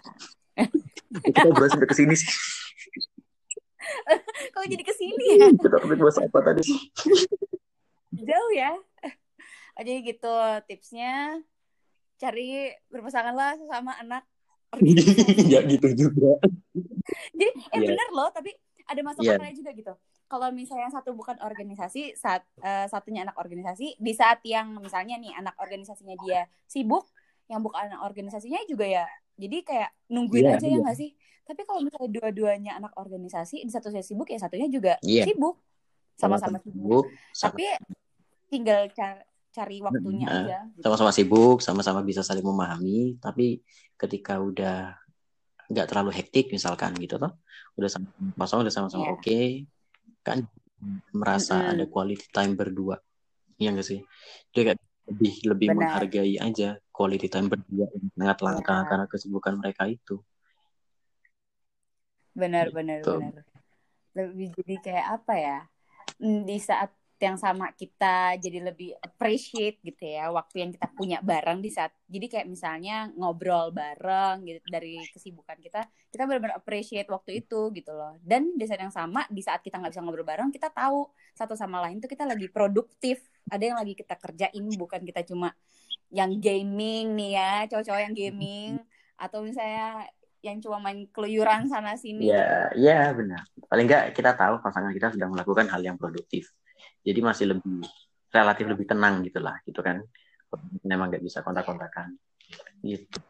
kita 1.26 1.50
bahas 1.50 1.70
sampai 1.70 1.86
ke 1.86 1.94
sini 1.94 2.14
sih 2.14 2.30
Kok 4.54 4.64
jadi 4.64 4.80
ke 4.80 4.94
sini 4.96 5.24
ya? 5.36 5.44
kita 5.52 5.76
bahas 5.76 6.16
apa 6.16 6.38
tadi 6.40 6.62
Jauh 8.14 8.50
ya. 8.54 8.70
Oh, 9.74 9.82
jadi 9.82 9.98
gitu 10.04 10.34
tipsnya 10.64 11.42
cari 12.14 12.48
berpasanganlah 12.88 13.58
sesama 13.58 13.92
anak 13.96 14.22
ya 15.50 15.60
gitu 15.64 15.88
juga 15.96 16.38
Jadi 17.38 17.50
eh 17.68 17.78
Iya. 17.78 17.88
bener 17.90 18.08
loh, 18.10 18.30
tapi 18.30 18.50
ada 18.84 19.00
masukannya 19.00 19.52
juga 19.52 19.70
gitu. 19.70 19.92
Kalau 20.24 20.48
misalnya 20.50 20.88
satu 20.90 21.12
bukan 21.12 21.36
organisasi, 21.38 22.14
saat 22.14 22.42
eh, 22.58 22.86
satunya 22.86 23.22
anak 23.22 23.36
organisasi, 23.36 23.98
di 23.98 24.12
saat 24.12 24.40
yang 24.42 24.78
misalnya 24.78 25.14
nih 25.14 25.34
anak 25.34 25.54
organisasinya 25.56 26.16
dia 26.18 26.46
sibuk, 26.64 27.06
yang 27.46 27.60
bukan 27.60 27.92
anak 27.92 28.00
organisasinya 28.02 28.58
juga 28.64 28.88
ya. 28.88 29.04
Jadi 29.34 29.62
kayak 29.62 29.90
nungguin 30.08 30.48
Iya, 30.48 30.56
aja 30.56 30.66
ya 30.66 30.70
iya. 30.70 30.78
nggak 30.80 30.96
sih? 30.96 31.10
Tapi 31.44 31.60
kalau 31.62 31.84
misalnya 31.84 32.10
dua-duanya 32.10 32.72
anak 32.74 32.96
organisasi, 32.96 33.60
di 33.60 33.70
satu 33.70 33.92
saya 33.92 34.00
sibuk 34.00 34.26
ya 34.26 34.38
satunya 34.38 34.66
juga 34.66 34.96
Iya. 35.04 35.28
sibuk. 35.28 35.60
Sama-sama 36.16 36.56
sibuk. 36.58 36.72
sibuk 36.72 37.06
sama- 37.32 37.52
Tapi 37.52 37.64
tinggal 38.48 38.88
ca- 38.90 39.22
cari 39.54 39.76
waktunya 39.78 40.26
Nah, 40.26 40.42
aja. 40.42 40.58
gitu. 40.74 40.82
sama-sama 40.84 41.12
sibuk, 41.14 41.58
sama-sama 41.62 42.00
bisa 42.02 42.20
saling 42.26 42.42
memahami, 42.42 43.16
tapi 43.22 43.62
ketika 43.94 44.42
udah 44.42 44.98
nggak 45.70 45.86
terlalu 45.88 46.10
hektik 46.12 46.50
misalkan 46.50 46.92
gitu 46.98 47.16
toh, 47.16 47.32
udah 47.78 47.88
sama 47.88 48.06
kosong, 48.36 48.66
udah 48.66 48.74
sama-sama 48.74 49.06
Iya. 49.06 49.14
oke, 49.16 49.40
kan 50.26 50.38
merasa 51.14 51.54
Mm-mm. 51.62 51.70
ada 51.78 51.84
quality 51.88 52.26
time 52.34 52.52
berdua, 52.58 52.96
iya 53.56 53.70
nggak 53.72 53.86
sih? 53.86 54.00
Dia 54.52 54.62
kayak 54.74 54.80
lebih 55.04 55.34
lebih 55.46 55.68
Benar. 55.70 55.78
menghargai 55.78 56.34
aja 56.40 56.68
quality 56.90 57.28
time 57.30 57.48
berdua 57.52 57.86
sangat 58.18 58.38
langka 58.42 58.74
Iya. 58.74 58.88
karena 58.90 59.06
kesibukan 59.06 59.54
mereka 59.60 59.82
itu. 59.86 60.18
Benar, 62.34 62.74
benar, 62.74 62.98
Gitu. 62.98 63.14
benar. 63.14 63.44
Lebih 64.18 64.48
jadi 64.58 64.74
kayak 64.82 65.06
apa 65.22 65.34
ya? 65.38 65.58
Hmm, 66.18 66.42
Di 66.42 66.58
saat 66.58 66.90
yang 67.22 67.38
sama 67.38 67.70
kita 67.72 68.34
jadi 68.42 68.58
lebih 68.74 68.98
appreciate 68.98 69.78
gitu 69.86 70.02
ya 70.02 70.34
waktu 70.34 70.66
yang 70.66 70.70
kita 70.74 70.90
punya 70.92 71.18
bareng 71.22 71.62
di 71.62 71.70
saat 71.70 71.94
jadi 72.10 72.26
kayak 72.26 72.46
misalnya 72.50 73.06
ngobrol 73.14 73.70
bareng 73.70 74.42
gitu 74.42 74.58
dari 74.66 74.98
kesibukan 75.14 75.54
kita 75.62 75.86
kita 76.10 76.26
benar-benar 76.26 76.58
appreciate 76.58 77.06
waktu 77.10 77.42
itu 77.42 77.74
gitu 77.74 77.90
loh. 77.90 78.14
Dan 78.22 78.54
di 78.54 78.66
saat 78.66 78.82
yang 78.82 78.94
sama 78.94 79.26
di 79.30 79.42
saat 79.42 79.62
kita 79.62 79.78
nggak 79.78 79.94
bisa 79.94 80.02
ngobrol 80.02 80.26
bareng 80.26 80.50
kita 80.50 80.70
tahu 80.70 81.10
satu 81.34 81.54
sama 81.54 81.82
lain 81.86 82.02
tuh 82.02 82.10
kita 82.10 82.26
lagi 82.26 82.50
produktif. 82.50 83.22
Ada 83.50 83.74
yang 83.74 83.78
lagi 83.78 83.94
kita 83.94 84.14
kerjain 84.18 84.64
bukan 84.78 85.02
kita 85.02 85.22
cuma 85.26 85.54
yang 86.14 86.38
gaming 86.38 87.18
nih 87.18 87.30
ya 87.34 87.52
cowok-cowok 87.66 88.02
yang 88.10 88.14
gaming 88.14 88.72
atau 89.18 89.42
misalnya 89.42 90.06
yang 90.42 90.62
cuma 90.62 90.78
main 90.78 91.06
keluyuran 91.10 91.66
sana 91.66 91.98
sini. 91.98 92.30
Ya 92.30 92.70
gitu. 92.74 92.86
ya 92.90 93.10
benar. 93.10 93.42
Paling 93.66 93.86
nggak 93.86 94.04
kita 94.14 94.38
tahu 94.38 94.62
pasangan 94.62 94.90
kita 94.94 95.14
sedang 95.14 95.34
melakukan 95.34 95.66
hal 95.66 95.82
yang 95.82 95.98
produktif 95.98 96.50
jadi 97.04 97.20
masih 97.20 97.44
lebih 97.54 97.84
relatif 98.34 98.64
lebih 98.66 98.86
tenang 98.88 99.22
gitulah 99.22 99.60
gitu 99.62 99.78
kan. 99.84 100.02
Memang 100.82 101.12
nggak 101.14 101.22
bisa 101.22 101.44
kontak-kontakan. 101.44 102.16
Gitu. 102.82 103.20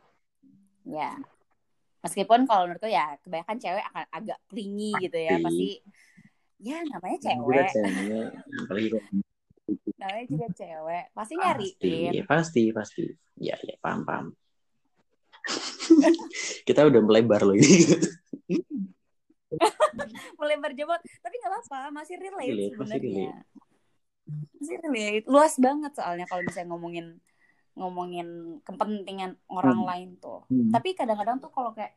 Ya. 0.88 1.12
Meskipun 2.04 2.44
kalau 2.44 2.68
menurutku 2.68 2.88
ya 2.88 3.16
kebanyakan 3.24 3.56
cewek 3.56 3.84
akan 3.92 4.04
agak 4.12 4.38
plingy 4.48 4.92
gitu 5.00 5.16
ya 5.16 5.40
Pasti. 5.40 5.80
ya 6.60 6.80
namanya 6.88 7.18
cewek. 7.20 7.68
cewek, 7.72 8.28
apalagi 8.64 8.88
kalau 8.92 9.04
namanya 9.96 10.26
juga 10.28 10.46
cewek. 10.52 11.04
Pasti 11.16 11.34
pasti 11.34 11.40
nyariin 11.40 12.24
pasti 12.28 12.62
pasti. 12.76 13.04
Ya 13.40 13.56
ya 13.64 13.76
paham 13.80 14.04
paham. 14.04 14.26
Kita 16.68 16.84
udah 16.88 17.00
melebar 17.00 17.40
loh 17.44 17.56
ini. 17.56 17.88
Melebar 20.36 20.72
jebot 20.76 21.00
tapi 21.24 21.34
nggak 21.40 21.52
apa-apa 21.52 21.88
masih 21.88 22.20
relate 22.20 22.52
Relate, 22.52 22.72
sebenarnya. 22.76 23.00
masih 23.00 23.12
relate 23.32 23.63
luas 25.28 25.54
banget 25.60 25.92
soalnya 25.98 26.24
kalau 26.30 26.42
misalnya 26.46 26.68
ngomongin 26.72 27.06
ngomongin 27.74 28.28
kepentingan 28.62 29.34
orang 29.50 29.78
Hmm. 29.82 29.88
lain 29.90 30.08
tuh 30.22 30.46
Hmm. 30.46 30.70
tapi 30.70 30.94
kadang-kadang 30.94 31.42
tuh 31.42 31.50
kalau 31.50 31.74
kayak 31.74 31.94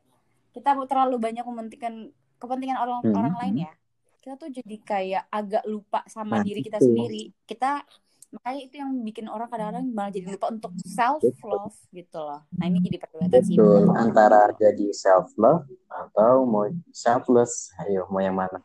kita 0.52 0.74
terlalu 0.90 1.16
banyak 1.22 1.44
mementingkan 1.46 1.94
kepentingan 2.42 2.78
orang 2.82 3.00
Hmm. 3.06 3.14
orang 3.14 3.34
lain 3.38 3.54
ya 3.68 3.72
kita 4.18 4.34
tuh 4.36 4.50
jadi 4.50 4.76
kayak 4.82 5.24
agak 5.30 5.62
lupa 5.64 6.02
sama 6.10 6.42
Nah, 6.42 6.44
diri 6.44 6.60
kita 6.60 6.82
itu. 6.82 6.86
sendiri 6.90 7.22
kita 7.46 7.86
makanya 8.28 8.60
itu 8.60 8.74
yang 8.76 8.92
bikin 9.08 9.26
orang 9.32 9.48
kadang-kadang 9.48 9.88
malah 9.96 10.12
jadi 10.12 10.26
lupa 10.36 10.52
untuk 10.52 10.72
self 10.84 11.24
love 11.40 11.78
gitu 11.96 12.18
loh 12.20 12.44
nah 12.60 12.64
ini 12.68 12.78
jadi 12.84 13.00
perdebatan 13.00 13.40
sih 13.40 13.56
Betul, 13.56 13.82
antara 13.96 14.52
jadi 14.60 14.86
self 14.92 15.32
love 15.40 15.64
atau 15.88 16.44
mau 16.44 16.68
selfless, 16.92 17.72
ayo 17.80 18.04
mau 18.12 18.20
yang 18.20 18.36
mana? 18.36 18.60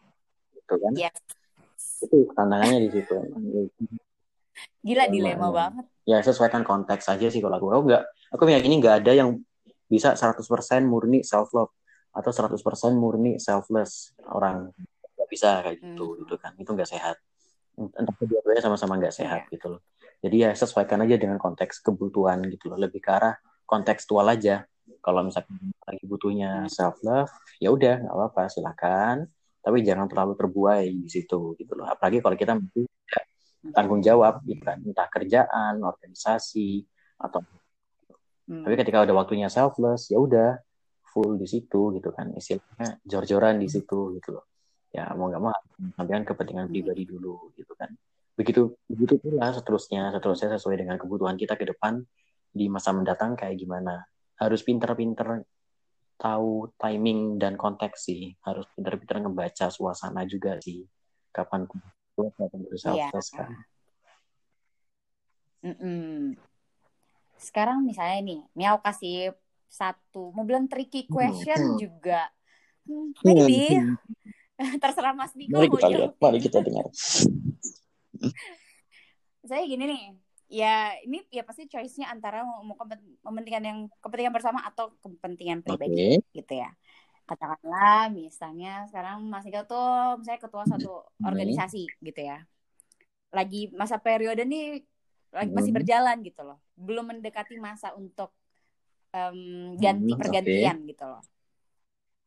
Gitu 0.51 0.73
kan? 0.75 0.93
yes 0.99 1.15
Itu 2.03 2.17
tantangannya 2.35 2.79
di 2.83 2.89
situ. 2.91 3.13
gila 4.83 5.07
dilema 5.07 5.47
banget 5.49 5.85
Ya 6.03 6.19
sesuaikan 6.19 6.67
konteks 6.67 7.07
aja 7.07 7.31
sih 7.31 7.39
kalau 7.39 7.55
aku. 7.55 7.67
Aku 7.71 7.83
nggak, 7.87 8.03
aku 8.35 8.41
meyakini 8.43 8.75
nggak 8.83 8.95
ada 9.07 9.11
yang 9.15 9.39
bisa 9.87 10.19
100% 10.19 10.83
murni 10.83 11.23
self 11.23 11.55
love 11.55 11.71
atau 12.11 12.29
100% 12.29 12.59
murni 12.93 13.39
selfless 13.39 14.11
orang 14.27 14.67
nggak 15.15 15.27
bisa 15.31 15.63
kayak 15.63 15.79
gitu 15.79 16.03
Hmm. 16.03 16.19
gitu 16.19 16.35
kan. 16.35 16.51
Itu 16.59 16.75
nggak 16.75 16.91
sehat. 16.91 17.15
Entah 17.79 18.13
kedua-duanya 18.19 18.59
sama-sama 18.59 18.99
nggak 18.99 19.15
sehat 19.15 19.47
Iya. 19.47 19.51
gitu 19.55 19.65
loh. 19.71 19.81
Jadi 20.19 20.35
ya 20.43 20.51
sesuaikan 20.51 20.99
aja 21.07 21.15
dengan 21.15 21.39
konteks 21.39 21.79
kebutuhan 21.79 22.43
gitu 22.51 22.67
loh. 22.67 22.77
Lebih 22.77 22.99
ke 22.99 23.11
arah 23.11 23.35
kontekstual 23.63 24.27
aja. 24.27 24.67
Kalau 24.99 25.23
misalnya 25.23 25.55
lagi 25.87 26.03
butuhnya 26.03 26.67
self 26.67 26.99
love, 26.99 27.31
ya 27.63 27.71
udah 27.71 28.03
nggak 28.03 28.11
apa-apa 28.13 28.51
silakan. 28.51 29.23
Tapi 29.63 29.80
jangan 29.80 30.12
terlalu 30.12 30.36
terbuai 30.36 30.91
di 30.91 31.08
situ 31.08 31.56
gitu 31.56 31.71
loh. 31.80 31.88
Apalagi 31.88 32.19
kalau 32.19 32.36
kita 32.36 32.60
masih 32.60 32.84
tanggung 33.71 34.04
jawab 34.04 34.43
gitu 34.43 34.60
kan. 34.60 34.84
Entah 34.84 35.08
kerjaan 35.08 35.80
organisasi 35.80 36.84
atau 37.23 37.39
Hmm. 38.43 38.67
tapi 38.67 38.76
ketika 38.76 39.08
udah 39.08 39.15
waktunya 39.15 39.47
selfless 39.47 40.12
ya 40.12 40.19
udah 40.19 40.60
full 41.15 41.39
di 41.39 41.47
situ 41.47 41.95
gitu 41.95 42.12
kan. 42.12 42.28
Istilahnya 42.36 42.99
jor-joran 43.08 43.56
di 43.56 43.71
situ 43.71 44.19
gitu 44.19 44.36
loh. 44.36 44.45
Ya 44.91 45.08
mau 45.15 45.32
nggak 45.32 45.41
mau 45.41 45.56
sampaikan 45.95 46.28
kepentingan 46.28 46.67
pribadi 46.67 47.08
dulu 47.08 47.56
gitu 47.56 47.71
kan. 47.80 47.88
Begitu 48.36 48.76
begitu 48.89 49.15
pula 49.21 49.54
seterusnya 49.56 50.12
seterusnya 50.12 50.60
sesuai 50.60 50.76
dengan 50.76 50.99
kebutuhan 50.99 51.39
kita 51.39 51.56
ke 51.56 51.71
depan 51.71 52.04
di 52.52 52.67
masa 52.67 52.91
mendatang 52.91 53.39
kayak 53.39 53.56
gimana. 53.56 54.04
Harus 54.36 54.60
pinter-pinter 54.65 55.47
tahu 56.17 56.71
timing 56.80 57.41
dan 57.41 57.58
konteks 57.60 58.08
sih 58.08 58.34
harus 58.45 58.65
pinter-pinter 58.78 59.23
ngebaca 59.23 59.67
suasana 59.67 60.23
juga 60.30 60.56
sih 60.62 60.86
kapan 61.34 61.65
gue 61.65 62.28
kapan 62.38 62.60
gue 62.63 62.78
selfless 62.78 63.30
kan 63.34 63.52
Mm-mm. 65.63 66.36
Sekarang 67.39 67.88
misalnya 67.88 68.19
nih, 68.19 68.39
ini 68.52 68.63
aku 68.67 68.84
kasih 68.84 69.32
satu, 69.71 70.36
mau 70.36 70.43
bilang 70.43 70.67
tricky 70.67 71.08
question 71.08 71.56
Hmm. 71.56 71.80
juga. 71.80 72.28
Hmm, 72.84 73.15
maybe. 73.23 73.80
Terserah 74.84 75.15
Mas 75.15 75.32
Diko 75.32 75.56
Mari 75.56 75.67
mau 75.71 75.80
kita 75.80 75.88
lihat, 75.88 76.13
mari 76.19 76.38
kita 76.43 76.60
dengar. 76.60 76.86
Saya 79.49 79.63
gini 79.67 79.84
nih, 79.88 80.04
ya 80.59 80.93
ini 81.05 81.17
ya 81.33 81.41
pasti 81.47 81.65
choice-nya 81.65 82.13
antara 82.13 82.45
mau, 82.45 82.61
mau 82.67 82.75
kepent- 82.77 83.17
kepentingan 83.25 83.63
yang 83.69 83.79
kepentingan 84.03 84.33
bersama 84.37 84.59
atau 84.69 84.85
kepentingan 85.01 85.59
pribadi 85.65 86.21
gitu 86.37 86.53
ya. 86.63 86.69
Katakanlah 87.29 88.11
misalnya 88.13 88.85
sekarang 88.89 89.17
Mas 89.31 89.45
Diko 89.47 89.61
tuh 89.65 90.19
misalnya 90.21 90.41
ketua 90.45 90.63
suatu 90.69 90.91
Hmm. 91.17 91.25
organisasi 91.29 91.83
gitu 92.07 92.21
ya. 92.21 92.37
Lagi 93.33 93.73
masa 93.73 93.97
periode 93.97 94.43
nih 94.45 94.85
lagi 95.33 95.49
masih 95.57 95.71
Hmm. 95.73 95.79
berjalan 95.81 96.17
gitu 96.21 96.41
loh. 96.45 96.59
Belum 96.77 97.05
mendekati 97.09 97.57
masa 97.57 97.87
untuk 97.97 98.29
em, 99.13 99.73
ganti 99.81 100.13
Hmm, 100.13 100.19
pergantian 100.21 100.77
gitu 100.85 101.05
loh. 101.09 101.23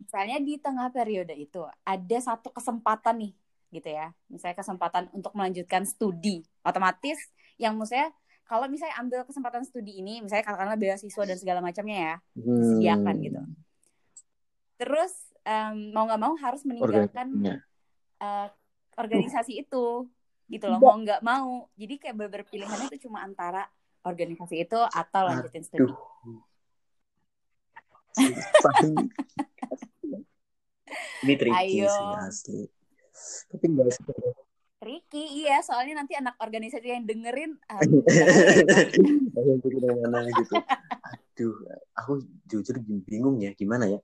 Misalnya 0.03 0.37
di 0.43 0.55
tengah 0.61 0.89
periode 0.93 1.35
itu 1.35 1.63
ada 1.87 2.19
satu 2.21 2.49
kesempatan 2.51 3.15
nih 3.23 3.33
gitu 3.75 3.89
ya. 3.91 4.07
Misalnya 4.33 4.57
kesempatan 4.59 5.05
untuk 5.15 5.33
melanjutkan 5.39 5.83
studi. 5.87 6.43
Otomatis 6.67 7.19
yang 7.57 7.77
misalnya 7.77 8.13
kalau 8.47 8.71
misalnya 8.71 8.95
ambil 9.03 9.27
kesempatan 9.27 9.67
studi 9.67 9.99
ini, 9.99 10.23
misalnya 10.23 10.47
katakanlah 10.47 10.79
beasiswa 10.79 11.23
dan 11.27 11.35
segala 11.35 11.59
macamnya 11.59 11.99
ya, 11.99 12.15
disediakan 12.39 13.15
Hmm. 13.19 13.25
gitu. 13.27 13.43
Terus 14.79 15.13
em, 15.43 15.91
mau 15.91 16.07
nggak 16.07 16.21
mau 16.21 16.35
harus 16.39 16.63
meninggalkan 16.63 17.27
eh, 18.17 18.49
organisasi 18.97 19.61
itu 19.61 20.09
gitu 20.47 20.65
loh 20.71 20.79
mau 20.79 20.95
nggak 20.95 21.27
mau 21.27 21.67
jadi 21.75 21.99
kayak 21.99 22.17
beber 22.17 22.47
pilihannya 22.47 22.87
itu 22.95 23.11
cuma 23.11 23.27
antara 23.27 23.67
organisasi 24.07 24.63
itu 24.63 24.79
atau 24.79 25.23
lanjutin 25.27 25.67
studi. 25.67 25.91
Ini 31.27 31.35
tricky 31.35 31.83
Ayo. 31.83 31.91
sih 31.91 32.09
asli. 32.23 32.61
Tapi 33.51 33.65
enggak 33.67 33.91
sih. 33.91 34.07
Ricky 34.77 35.45
iya 35.45 35.65
soalnya 35.65 36.05
nanti 36.05 36.13
anak 36.17 36.37
organisasi 36.37 36.85
yang 36.85 37.09
dengerin 37.09 37.57
gitu. 40.37 40.55
Aduh, 41.01 41.55
aku 41.97 42.13
jujur 42.45 42.77
bingung 43.09 43.41
ya 43.41 43.57
gimana 43.57 43.89
ya. 43.89 44.01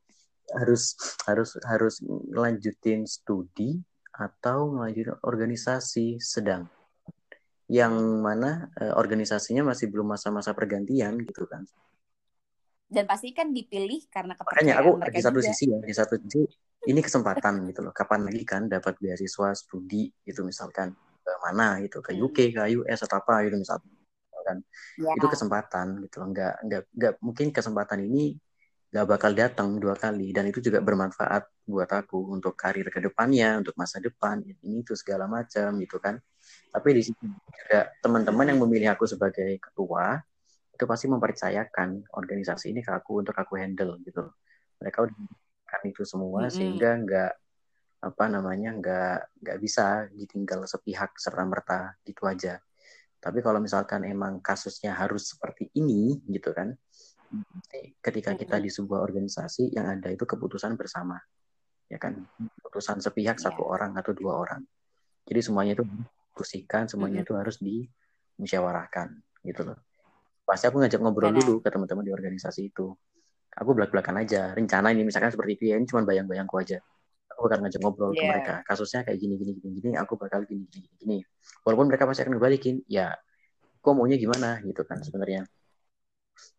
Harus 0.52 0.96
harus 1.28 1.56
harus 1.64 2.00
ngelanjutin 2.04 3.04
studi 3.04 3.80
atau 4.12 4.76
ngelanjutin 4.76 5.16
organisasi 5.24 6.20
sedang 6.20 6.68
yang 7.72 7.92
mana 8.20 8.68
eh, 8.76 8.92
organisasinya 8.92 9.72
masih 9.72 9.88
belum 9.88 10.12
masa-masa 10.12 10.52
pergantian 10.52 11.16
gitu 11.24 11.48
kan. 11.48 11.64
dan 12.92 13.08
pasti 13.08 13.32
kan 13.32 13.48
dipilih 13.56 14.04
karena 14.12 14.37
Makanya 14.37 14.76
kepercayaan 14.76 14.85
aku 14.85 14.90
mereka 15.00 15.16
di 15.16 15.24
satu 15.24 15.40
juga 15.40 15.48
sisi 15.48 15.64
ya, 15.64 15.78
di 15.80 15.94
satu 15.96 16.14
sisi 16.20 16.40
ini 16.88 17.01
kesempatan 17.03 17.62
gitu 17.71 17.81
loh. 17.87 17.95
Kapan 17.95 18.27
lagi 18.27 18.42
kan 18.42 18.66
dapat 18.66 18.99
beasiswa 18.99 19.55
studi 19.55 20.11
gitu 20.27 20.42
misalkan 20.42 20.90
ke 21.23 21.33
mana 21.45 21.79
gitu 21.85 22.03
ke 22.03 22.11
Hmm. 22.14 22.27
UK, 22.27 22.38
ke 22.55 22.61
US 22.83 23.01
atau 23.07 23.23
apa 23.23 23.47
gitu 23.47 23.57
misalkan. 23.61 23.90
Kan. 24.42 24.59
ya 24.99 25.14
Itu 25.14 25.27
kesempatan 25.31 26.03
gitu 26.03 26.18
loh. 26.18 26.29
Nggak 26.35 26.55
nggak 26.66 26.83
nggak 26.99 27.12
mungkin 27.23 27.47
kesempatan 27.55 28.03
ini 28.03 28.35
nggak 28.92 29.07
bakal 29.09 29.33
datang 29.33 29.79
dua 29.79 29.95
kali 29.97 30.35
dan 30.37 30.51
itu 30.51 30.61
juga 30.61 30.83
bermanfaat 30.83 31.49
buat 31.64 31.88
aku 31.88 32.35
untuk 32.35 32.59
karir 32.59 32.90
ke 32.90 32.99
depannya, 32.99 33.62
untuk 33.62 33.73
masa 33.79 34.03
depan 34.03 34.42
ini 34.42 34.83
itu 34.83 34.92
segala 34.99 35.31
macam 35.31 35.79
gitu 35.79 35.97
kan. 36.03 36.18
Tapi 36.75 36.88
di 36.99 37.03
sini 37.07 37.31
juga 37.55 37.88
teman-teman 38.03 38.51
yang 38.51 38.59
memilih 38.66 38.99
aku 38.99 39.07
sebagai 39.07 39.62
ketua 39.62 40.18
itu 40.75 40.85
pasti 40.88 41.07
mempercayakan 41.07 42.11
organisasi 42.11 42.75
ini 42.75 42.83
ke 42.83 42.90
aku 42.90 43.23
untuk 43.23 43.38
aku 43.38 43.55
handle 43.57 43.97
gitu. 44.03 44.27
Mereka 44.83 45.07
udah 45.07 45.16
kan 45.72 45.80
itu 45.88 46.04
semua 46.04 46.44
Mm-mm. 46.44 46.52
sehingga 46.52 47.00
nggak 47.00 47.32
apa 48.02 48.24
namanya 48.28 48.76
nggak 48.76 49.40
nggak 49.40 49.58
bisa 49.62 50.04
ditinggal 50.12 50.68
sepihak 50.68 51.16
serta 51.16 51.48
merta 51.48 51.96
gitu 52.04 52.28
aja. 52.28 52.61
Tapi 53.22 53.38
kalau 53.40 53.62
misalkan 53.62 54.02
emang 54.02 54.42
kasusnya 54.42 54.92
harus 54.98 55.30
seperti 55.32 55.70
ini 55.78 56.18
gitu 56.26 56.50
kan, 56.50 56.74
ketika 58.02 58.35
kita 58.35 58.58
di 58.58 58.66
sebuah 58.66 58.98
organisasi 58.98 59.70
yang 59.70 59.87
ada 59.87 60.11
itu 60.11 60.26
keputusan 60.26 60.74
bersama, 60.74 61.14
ya 61.87 62.02
kan, 62.02 62.18
keputusan 62.58 62.98
sepihak 62.98 63.38
Iya. 63.38 63.54
satu 63.54 63.62
orang 63.62 63.94
atau 63.94 64.11
dua 64.11 64.42
orang. 64.42 64.66
Jadi 65.22 65.38
semuanya 65.38 65.78
itu 65.78 65.87
diskusikan, 65.87 66.90
semuanya 66.90 67.22
Mm-mm. 67.22 67.30
itu 67.30 67.35
harus 67.38 67.56
dimusyawarahkan 67.62 69.14
gitu 69.46 69.62
loh. 69.70 69.78
Pasti 70.42 70.66
aku 70.66 70.82
ngajak 70.82 70.98
ngobrol 70.98 71.30
Benar. 71.30 71.46
dulu 71.46 71.54
ke 71.62 71.70
teman-teman 71.70 72.02
di 72.02 72.11
organisasi 72.11 72.74
itu. 72.74 72.90
Aku 73.53 73.77
belak-belakan 73.77 74.25
aja. 74.25 74.57
Rencana 74.57 74.93
ini 74.97 75.05
misalkan 75.05 75.29
seperti 75.29 75.61
itu 75.61 75.65
ya, 75.73 75.77
ini 75.77 75.85
cuma 75.85 76.05
bayang-bayangku 76.09 76.57
aja. 76.57 76.81
Aku 77.33 77.49
bakal 77.49 77.65
ngajak 77.65 77.81
ngobrol 77.85 78.12
ke 78.17 78.25
Iya. 78.25 78.31
mereka. 78.33 78.55
Kasusnya 78.65 79.05
kayak 79.05 79.19
gini, 79.21 79.35
gini, 79.37 79.53
gini, 79.61 79.69
gini. 79.81 79.95
Aku 80.01 80.17
bakal 80.17 80.45
gini, 80.49 80.65
gini, 80.69 80.88
gini. 81.01 81.19
Walaupun 81.65 81.88
mereka 81.93 82.09
pasti 82.09 82.25
akan 82.25 82.37
ngebalikin, 82.37 82.81
ya, 82.88 83.12
kok 83.83 83.93
maunya 83.93 84.17
gimana 84.17 84.61
gitu 84.65 84.85
kan 84.88 85.01
sebenarnya. 85.05 85.45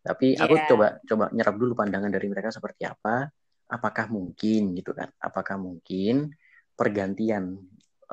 Tapi 0.04 0.38
aku 0.38 0.54
Iya. 0.54 0.66
coba 0.70 0.86
coba 1.02 1.24
nyerap 1.34 1.54
dulu 1.58 1.72
pandangan 1.74 2.10
dari 2.12 2.26
mereka 2.30 2.54
seperti 2.54 2.86
apa. 2.86 3.26
Apakah 3.70 4.06
mungkin 4.12 4.76
gitu 4.76 4.92
kan? 4.94 5.10
Apakah 5.18 5.56
mungkin 5.58 6.30
pergantian 6.76 7.58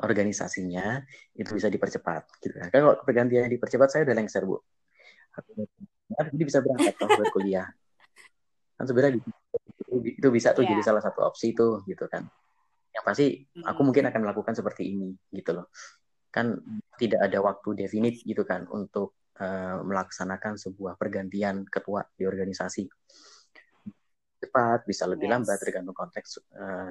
organisasinya 0.00 1.04
itu 1.36 1.50
bisa 1.54 1.68
dipercepat 1.68 2.40
gitu 2.40 2.56
kan? 2.56 2.68
Kalau 2.72 2.98
pergantian 3.04 3.46
dipercepat 3.46 3.88
saya 3.92 4.02
udah 4.08 4.16
lengser 4.16 4.42
bu. 4.42 4.58
Aku- 5.38 5.68
Jadi 6.12 6.44
bisa 6.44 6.60
berangkat 6.60 6.94
buat 6.98 7.28
kuliah. 7.32 7.68
Kan 8.78 8.84
sebenarnya 8.88 9.20
itu, 9.20 9.30
itu 10.18 10.28
bisa 10.32 10.52
tuh 10.56 10.64
Iya. 10.64 10.76
jadi 10.76 10.82
salah 10.84 11.02
satu 11.04 11.20
opsi 11.26 11.52
tuh 11.52 11.84
gitu 11.86 12.08
kan. 12.08 12.24
Yang 12.92 13.04
pasti 13.04 13.26
aku 13.64 13.80
mungkin 13.84 14.04
akan 14.08 14.20
melakukan 14.24 14.54
seperti 14.56 14.92
ini 14.92 15.10
gitu 15.32 15.56
loh. 15.56 15.66
Kan 16.32 16.56
tidak 17.00 17.20
ada 17.28 17.38
waktu 17.40 17.86
definit 17.86 18.20
gitu 18.24 18.44
kan 18.44 18.68
untuk 18.68 19.16
eh, 19.40 19.78
melaksanakan 19.80 20.60
sebuah 20.60 21.00
pergantian 21.00 21.64
ketua 21.66 22.04
di 22.14 22.28
organisasi. 22.28 22.84
Cepat, 24.42 24.84
bisa 24.84 25.06
lebih 25.08 25.30
Yes. 25.30 25.34
lambat 25.38 25.58
tergantung 25.62 25.96
konteks 25.96 26.42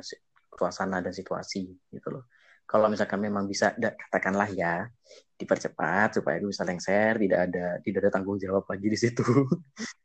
si- 0.01 0.21
suasana 0.57 0.99
dan 1.03 1.13
situasi 1.13 1.67
gitu 1.91 2.07
loh. 2.11 2.25
Kalau 2.65 2.87
misalkan 2.87 3.19
memang 3.19 3.45
bisa 3.51 3.75
katakanlah 3.75 4.47
ya 4.55 4.87
dipercepat 5.35 6.15
supaya 6.17 6.39
aku 6.39 6.49
bisa 6.49 6.63
lengser, 6.63 7.19
tidak 7.19 7.39
ada 7.51 7.65
tidak 7.83 7.99
ada 8.07 8.11
tanggung 8.15 8.39
jawab 8.39 8.63
lagi 8.71 8.87
di 8.87 8.97
situ. 8.99 9.23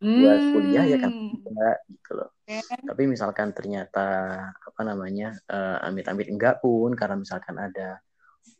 Buat 0.00 0.40
kuliah 0.56 0.84
ya 0.88 0.96
kan 0.96 1.12
Hmm. 1.12 1.36
enggak 1.44 1.78
gitu 1.92 2.10
loh. 2.16 2.28
Oke. 2.32 2.58
Tapi 2.88 3.02
misalkan 3.06 3.52
ternyata 3.52 4.08
apa 4.50 4.80
namanya 4.82 5.36
eh, 5.46 5.78
amit-amit 5.86 6.26
enggak 6.32 6.58
pun 6.64 6.96
karena 6.96 7.20
misalkan 7.20 7.56
ada 7.60 8.00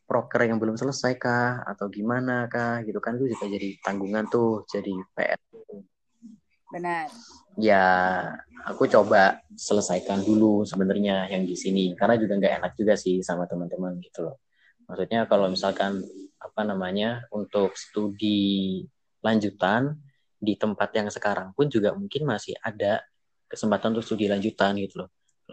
proker 0.05 0.42
yang 0.42 0.59
belum 0.59 0.74
selesai 0.74 1.16
kah 1.16 1.62
atau 1.64 1.87
gimana 1.87 2.50
kah 2.50 2.83
gitu 2.83 2.98
kan 2.98 3.14
itu 3.16 3.31
juga 3.31 3.46
jadi 3.46 3.68
tanggungan 3.81 4.26
tuh 4.26 4.66
jadi 4.66 4.94
PR. 5.14 5.40
Benar. 6.70 7.11
Ya 7.59 7.87
aku 8.62 8.87
coba 8.87 9.42
selesaikan 9.59 10.22
dulu 10.22 10.62
sebenarnya 10.62 11.26
yang 11.31 11.42
di 11.46 11.59
sini 11.59 11.94
karena 11.98 12.14
juga 12.18 12.38
nggak 12.38 12.55
enak 12.62 12.72
juga 12.79 12.94
sih 12.94 13.22
sama 13.22 13.46
teman-teman 13.50 13.98
gitu 14.03 14.31
loh. 14.31 14.37
Maksudnya 14.87 15.26
kalau 15.31 15.50
misalkan 15.50 16.03
apa 16.38 16.62
namanya 16.66 17.26
untuk 17.31 17.74
studi 17.79 18.83
lanjutan 19.22 19.94
di 20.40 20.57
tempat 20.57 20.88
yang 20.96 21.12
sekarang 21.12 21.53
pun 21.53 21.68
juga 21.68 21.92
mungkin 21.92 22.24
masih 22.24 22.57
ada 22.64 23.05
kesempatan 23.46 23.92
untuk 23.92 24.09
studi 24.09 24.24
lanjutan 24.26 24.74
gitu 24.81 25.05
loh. 25.05 25.09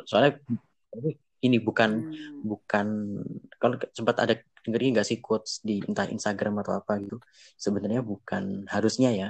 Soalnya 0.08 0.40
ini 1.44 1.62
bukan 1.62 2.02
Hmm. 2.02 2.42
bukan 2.42 2.88
kalau 3.62 3.78
sempat 3.94 4.18
ada 4.26 4.34
dengerin 4.66 4.98
nggak 4.98 5.06
sih 5.08 5.22
quotes 5.22 5.62
di 5.62 5.80
entah 5.86 6.10
Instagram 6.10 6.60
atau 6.66 6.82
apa 6.82 6.98
gitu 6.98 7.22
sebenarnya 7.56 8.02
bukan 8.02 8.66
harusnya 8.68 9.14
ya 9.14 9.30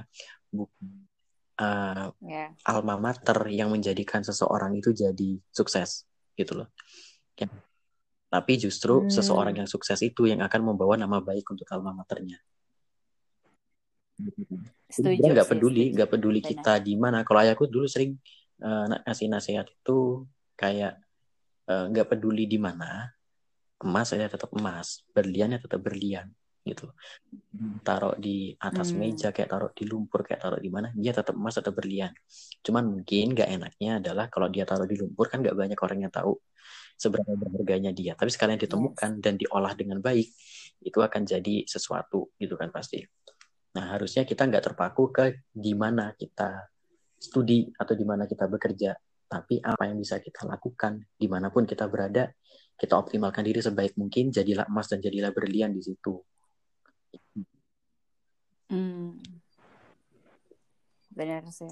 bukan 0.49 1.03
uh, 1.59 2.09
Ya. 2.23 2.55
alma 2.63 2.95
mater 2.95 3.37
yang 3.51 3.69
menjadikan 3.75 4.23
seseorang 4.23 4.79
itu 4.79 4.95
jadi 4.95 5.37
sukses 5.51 6.07
gitu 6.39 6.63
loh 6.63 6.69
Ya. 7.35 7.51
tapi 8.31 8.55
justru 8.57 9.03
Hmm. 9.03 9.11
seseorang 9.11 9.53
yang 9.61 9.69
sukses 9.69 9.99
itu 9.99 10.25
yang 10.31 10.39
akan 10.41 10.73
membawa 10.73 10.95
nama 10.95 11.19
baik 11.19 11.43
untuk 11.51 11.67
alma 11.69 11.91
maternya 11.91 12.39
Setuju. 14.87 15.19
Jadi 15.19 15.33
nggak 15.35 15.49
peduli 15.49 15.85
nggak 15.93 16.09
peduli 16.09 16.39
Benar. 16.41 16.51
kita 16.51 16.73
di 16.81 16.93
mana. 16.97 17.21
Kalau 17.21 17.39
ayahku 17.43 17.69
dulu 17.69 17.85
sering 17.85 18.17
uh, 18.63 18.89
ngasih 19.05 19.27
nasihat 19.29 19.67
itu 19.69 20.25
kayak 20.57 20.97
uh, 21.69 21.85
nggak 21.91 22.07
peduli 22.17 22.49
di 22.49 22.57
mana 22.57 23.11
emas 23.77 24.09
saya 24.09 24.25
tetap 24.25 24.49
emas 24.57 25.05
berlian 25.13 25.53
ya 25.53 25.59
tetap 25.61 25.83
berlian 25.83 26.25
gitu. 26.65 26.89
Taruh 27.85 28.17
di 28.17 28.51
atas 28.57 28.91
Hmm. 28.91 29.05
meja 29.05 29.29
kayak 29.31 29.49
taruh 29.53 29.71
di 29.71 29.85
lumpur 29.87 30.25
kayak 30.25 30.41
taruh 30.43 30.59
di 30.59 30.67
mana 30.67 30.91
dia 30.97 31.13
tetap 31.13 31.37
emas 31.37 31.55
tetap 31.55 31.77
berlian. 31.77 32.11
Cuman 32.65 32.83
mungkin 32.89 33.37
nggak 33.37 33.49
enaknya 33.53 34.01
adalah 34.01 34.27
kalau 34.33 34.49
dia 34.49 34.65
taruh 34.65 34.89
di 34.89 34.97
lumpur 34.97 35.29
kan 35.31 35.39
nggak 35.45 35.55
banyak 35.55 35.79
orang 35.79 35.99
yang 36.07 36.11
tahu 36.11 36.35
seberapa 36.97 37.29
berharganya 37.37 37.93
dia. 37.93 38.17
Tapi 38.17 38.33
sekalian 38.33 38.59
ditemukan 38.59 39.21
dan 39.21 39.37
diolah 39.37 39.77
dengan 39.77 40.01
baik 40.01 40.27
itu 40.81 40.99
akan 40.99 41.21
jadi 41.23 41.63
sesuatu 41.69 42.33
gitu 42.41 42.57
kan 42.57 42.73
pasti 42.73 43.05
nah 43.77 43.93
harusnya 43.93 44.25
kita 44.25 44.49
nggak 44.49 44.73
terpaku 44.73 45.13
ke 45.13 45.45
di 45.53 45.77
mana 45.77 46.17
kita 46.17 46.65
studi 47.13 47.69
atau 47.77 47.93
di 47.93 48.05
mana 48.09 48.25
kita 48.25 48.49
bekerja 48.49 48.97
tapi 49.29 49.61
apa 49.61 49.85
yang 49.85 50.01
bisa 50.01 50.17
kita 50.17 50.49
lakukan 50.49 50.97
di 51.13 51.29
mana 51.29 51.53
pun 51.53 51.69
kita 51.69 51.85
berada 51.85 52.33
kita 52.73 52.97
optimalkan 52.97 53.45
diri 53.45 53.61
sebaik 53.61 53.93
mungkin 54.01 54.33
jadilah 54.33 54.65
emas 54.65 54.89
dan 54.89 54.97
jadilah 54.97 55.29
berlian 55.29 55.77
di 55.77 55.85
situ 55.85 56.17
Hmm. 58.67 59.15
Benar 61.15 61.47
sih. 61.55 61.71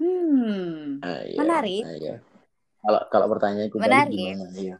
Hmm. 0.00 0.98
Ayo, 1.04 1.36
Menarik. 1.38 1.84
ayo. 1.84 2.14
Kalau 2.80 3.00
kalau 3.12 3.26
pertanyaanku 3.36 3.76
Menarik. 3.80 4.16
gimana? 4.16 4.48
Iya. 4.56 4.76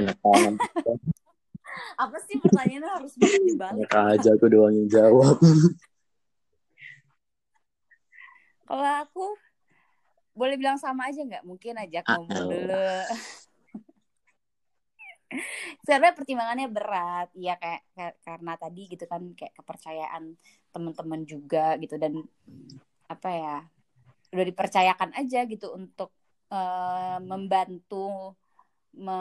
Enak 0.00 0.16
banget. 0.24 0.54
Apa 1.96 2.16
sih 2.24 2.36
pertanyaannya 2.40 2.90
harus 2.90 3.12
banget 3.16 3.42
dibalik? 3.46 3.86
Enak 3.86 3.94
aja 4.18 4.28
aku 4.34 4.46
doang 4.48 4.74
yang 4.74 4.88
jawab. 4.88 5.36
Kalau 8.70 8.92
aku 9.02 9.26
boleh 10.34 10.54
bilang 10.54 10.78
sama 10.78 11.10
aja 11.10 11.20
nggak? 11.26 11.42
Mungkin 11.42 11.74
ajak 11.74 12.06
ngomong 12.06 12.38
oh. 12.38 12.50
dulu. 12.54 12.88
Sebenarnya 15.86 16.14
pertimbangannya 16.14 16.66
berat, 16.70 17.28
ya 17.38 17.54
kayak, 17.54 17.82
kayak 17.94 18.14
karena 18.26 18.52
tadi 18.58 18.82
gitu 18.90 19.04
kan 19.06 19.22
kayak 19.38 19.54
kepercayaan 19.54 20.34
teman-teman 20.70 21.22
juga 21.26 21.78
gitu 21.78 21.98
dan 21.98 22.18
apa 23.10 23.28
ya 23.30 23.56
udah 24.30 24.46
dipercayakan 24.46 25.10
aja 25.18 25.46
gitu 25.50 25.74
untuk 25.74 26.14
eh, 26.50 27.18
membantu 27.22 28.34
me, 28.94 29.18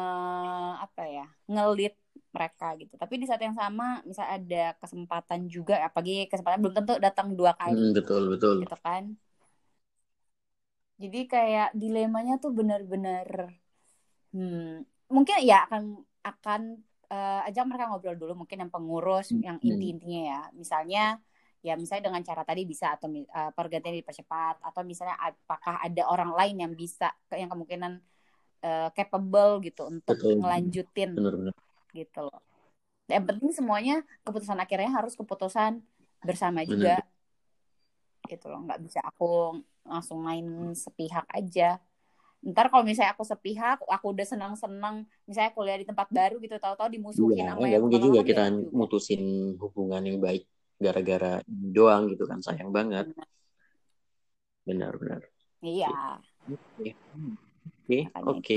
apa 0.81 1.03
ya 1.05 1.25
ngelit 1.49 1.93
mereka 2.35 2.65
gitu. 2.81 2.93
Tapi 3.01 3.13
di 3.21 3.25
saat 3.29 3.41
yang 3.47 3.57
sama 3.61 3.85
misal 4.09 4.25
ada 4.37 4.57
kesempatan 4.81 5.39
juga, 5.55 5.73
apalagi 5.87 6.13
kesempatan 6.31 6.59
belum 6.63 6.75
tentu 6.77 6.93
datang 7.05 7.27
dua 7.39 7.51
kali 7.61 7.79
Hmm, 7.79 7.93
betul 7.95 8.29
betul. 8.33 8.57
gitu 8.61 8.75
kan. 8.85 9.03
Jadi 11.01 11.19
kayak 11.33 11.69
dilemanya 11.81 12.33
tuh 12.43 12.51
benar-benar 12.59 13.27
hmm, 14.33 14.85
mungkin 15.15 15.35
ya 15.43 15.65
akan 15.67 15.83
akan 16.25 16.61
eh, 17.13 17.41
ajak 17.49 17.63
mereka 17.69 17.85
ngobrol 17.89 18.17
dulu 18.21 18.33
mungkin 18.45 18.57
yang 18.63 18.71
pengurus 18.75 19.27
Hmm. 19.31 19.41
yang 19.45 19.57
inti-intinya 19.63 20.21
ya. 20.31 20.39
Misalnya 20.61 21.01
ya 21.65 21.73
misalnya 21.81 22.03
dengan 22.11 22.23
cara 22.29 22.43
tadi 22.47 22.61
bisa 22.71 22.85
atau 22.95 23.07
eh, 23.11 23.51
pergantian 23.57 23.95
dipercepat 24.01 24.55
atau 24.63 24.81
misalnya 24.87 25.17
apakah 25.19 25.75
ada 25.85 26.03
orang 26.13 26.31
lain 26.39 26.55
yang 26.63 26.73
bisa 26.75 27.07
yang 27.35 27.49
kemungkinan 27.53 27.93
eh, 28.65 28.89
capable 28.97 29.51
gitu 29.67 29.81
untuk 29.93 30.17
Betul. 30.17 30.35
ngelanjutin 30.39 31.11
Benar-benar. 31.15 31.53
Gitu 31.93 32.19
loh. 32.27 32.41
Yang 33.09 33.23
penting 33.29 33.51
semuanya 33.55 33.95
keputusan 34.25 34.59
akhirnya 34.61 34.91
harus 34.93 35.13
keputusan 35.17 35.81
bersama 36.25 36.61
juga. 36.65 37.01
Gitu 38.29 38.45
loh, 38.51 38.59
nggak 38.65 38.79
bisa 38.85 38.99
aku 39.01 39.57
langsung 39.87 40.19
main 40.21 40.45
sepihak 40.77 41.25
aja. 41.33 41.81
Ntar 42.45 42.71
kalau 42.71 42.85
misalnya 42.87 43.11
aku 43.17 43.25
sepihak, 43.27 43.83
aku 43.83 44.05
udah 44.15 44.23
senang-senang, 44.23 45.03
misalnya 45.27 45.51
kuliah 45.51 45.77
di 45.81 45.87
tempat 45.89 46.07
baru 46.07 46.39
gitu, 46.39 46.55
tahu-tahu 46.55 46.87
dimusuhin 46.95 47.35
Iya, 47.35 47.51
sama 47.51 47.65
yang 47.67 47.81
mungkin 47.83 48.01
juga 48.07 48.21
kita 48.23 48.43
juga. 48.47 48.77
mutusin 48.79 49.21
hubungan 49.59 50.01
yang 50.07 50.17
baik 50.23 50.43
gara-gara 50.79 51.43
doang 51.49 52.07
gitu 52.07 52.23
kan 52.29 52.39
sayang 52.39 52.71
banget. 52.71 53.05
Benar-benar. 54.67 55.21
Iya, 55.61 55.87
Oke. 56.47 57.97
Oke. 58.25 58.55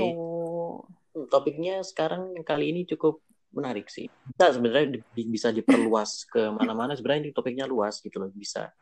Topiknya 1.13 1.85
sekarang 1.85 2.33
kali 2.41 2.73
ini 2.73 2.81
cukup 2.89 3.21
menarik 3.53 3.85
sih. 3.87 4.09
Bisa 4.33 4.57
sebenarnya 4.57 4.97
di- 4.97 5.29
bisa 5.29 5.53
diperluas 5.53 6.25
ke 6.25 6.49
mana-mana. 6.49 6.97
Sebenarnya 6.97 7.29
ini 7.29 7.31
topiknya 7.31 7.69
luas 7.69 8.01
gitu 8.01 8.17
loh. 8.17 8.33
Bisa 8.33 8.73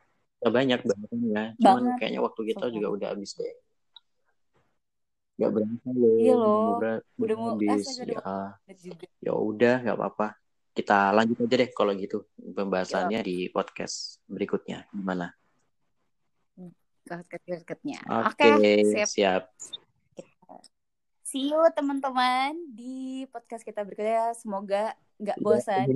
banyak 0.41 0.81
bangetnya. 0.81 1.43
Cuman 1.59 1.83
Banget. 1.91 1.95
kayaknya 1.99 2.21
waktu 2.23 2.41
kita 2.55 2.65
juga 2.71 2.87
udah 2.95 3.07
habis 3.13 3.35
deh. 3.35 3.53
Gak 5.37 5.51
berasa 5.51 5.89
loh. 5.91 6.15
Iya 6.17 6.33
loh. 6.39 6.59
Udah, 6.79 6.95
Udah 7.19 7.35
mau 7.35 7.47
habis. 7.53 7.85
Ya, 7.99 8.23
ya 9.21 9.33
udah 9.35 9.75
nggak 9.83 9.97
apa-apa. 9.99 10.27
Kita 10.71 11.11
lanjut 11.11 11.35
aja 11.43 11.55
deh 11.59 11.69
kalau 11.75 11.91
gitu 11.99 12.23
pembahasannya 12.39 13.19
di 13.27 13.51
podcast 13.51 14.23
berikutnya. 14.31 14.87
Gimana? 14.95 15.35
Deket-deketnya. 17.01 17.99
Oke, 18.07 18.47
Oke, 18.55 18.71
sip. 18.87 19.07
siap. 19.19 19.43
See 21.31 21.47
you 21.47 21.63
teman-teman 21.71 22.59
di 22.75 23.23
podcast 23.31 23.63
kita 23.63 23.87
berikutnya. 23.87 24.35
Semoga 24.35 24.91
nggak 25.15 25.39
bosan. 25.39 25.87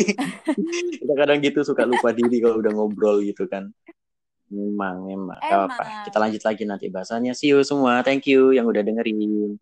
kita 1.04 1.12
kadang 1.12 1.44
gitu 1.44 1.60
suka 1.60 1.84
lupa 1.84 2.08
diri 2.16 2.40
kalau 2.40 2.56
udah 2.64 2.72
ngobrol 2.72 3.20
gitu 3.20 3.44
kan. 3.44 3.68
Memang, 4.48 5.04
memang. 5.04 5.36
Gak 5.44 5.44
apa-apa. 5.44 5.84
Emang. 5.84 6.04
Kita 6.08 6.16
lanjut 6.24 6.42
lagi 6.48 6.62
nanti 6.64 6.86
bahasanya. 6.88 7.36
See 7.36 7.52
you 7.52 7.60
semua. 7.68 8.00
Thank 8.00 8.32
you 8.32 8.56
yang 8.56 8.64
udah 8.64 8.80
dengerin. 8.80 9.60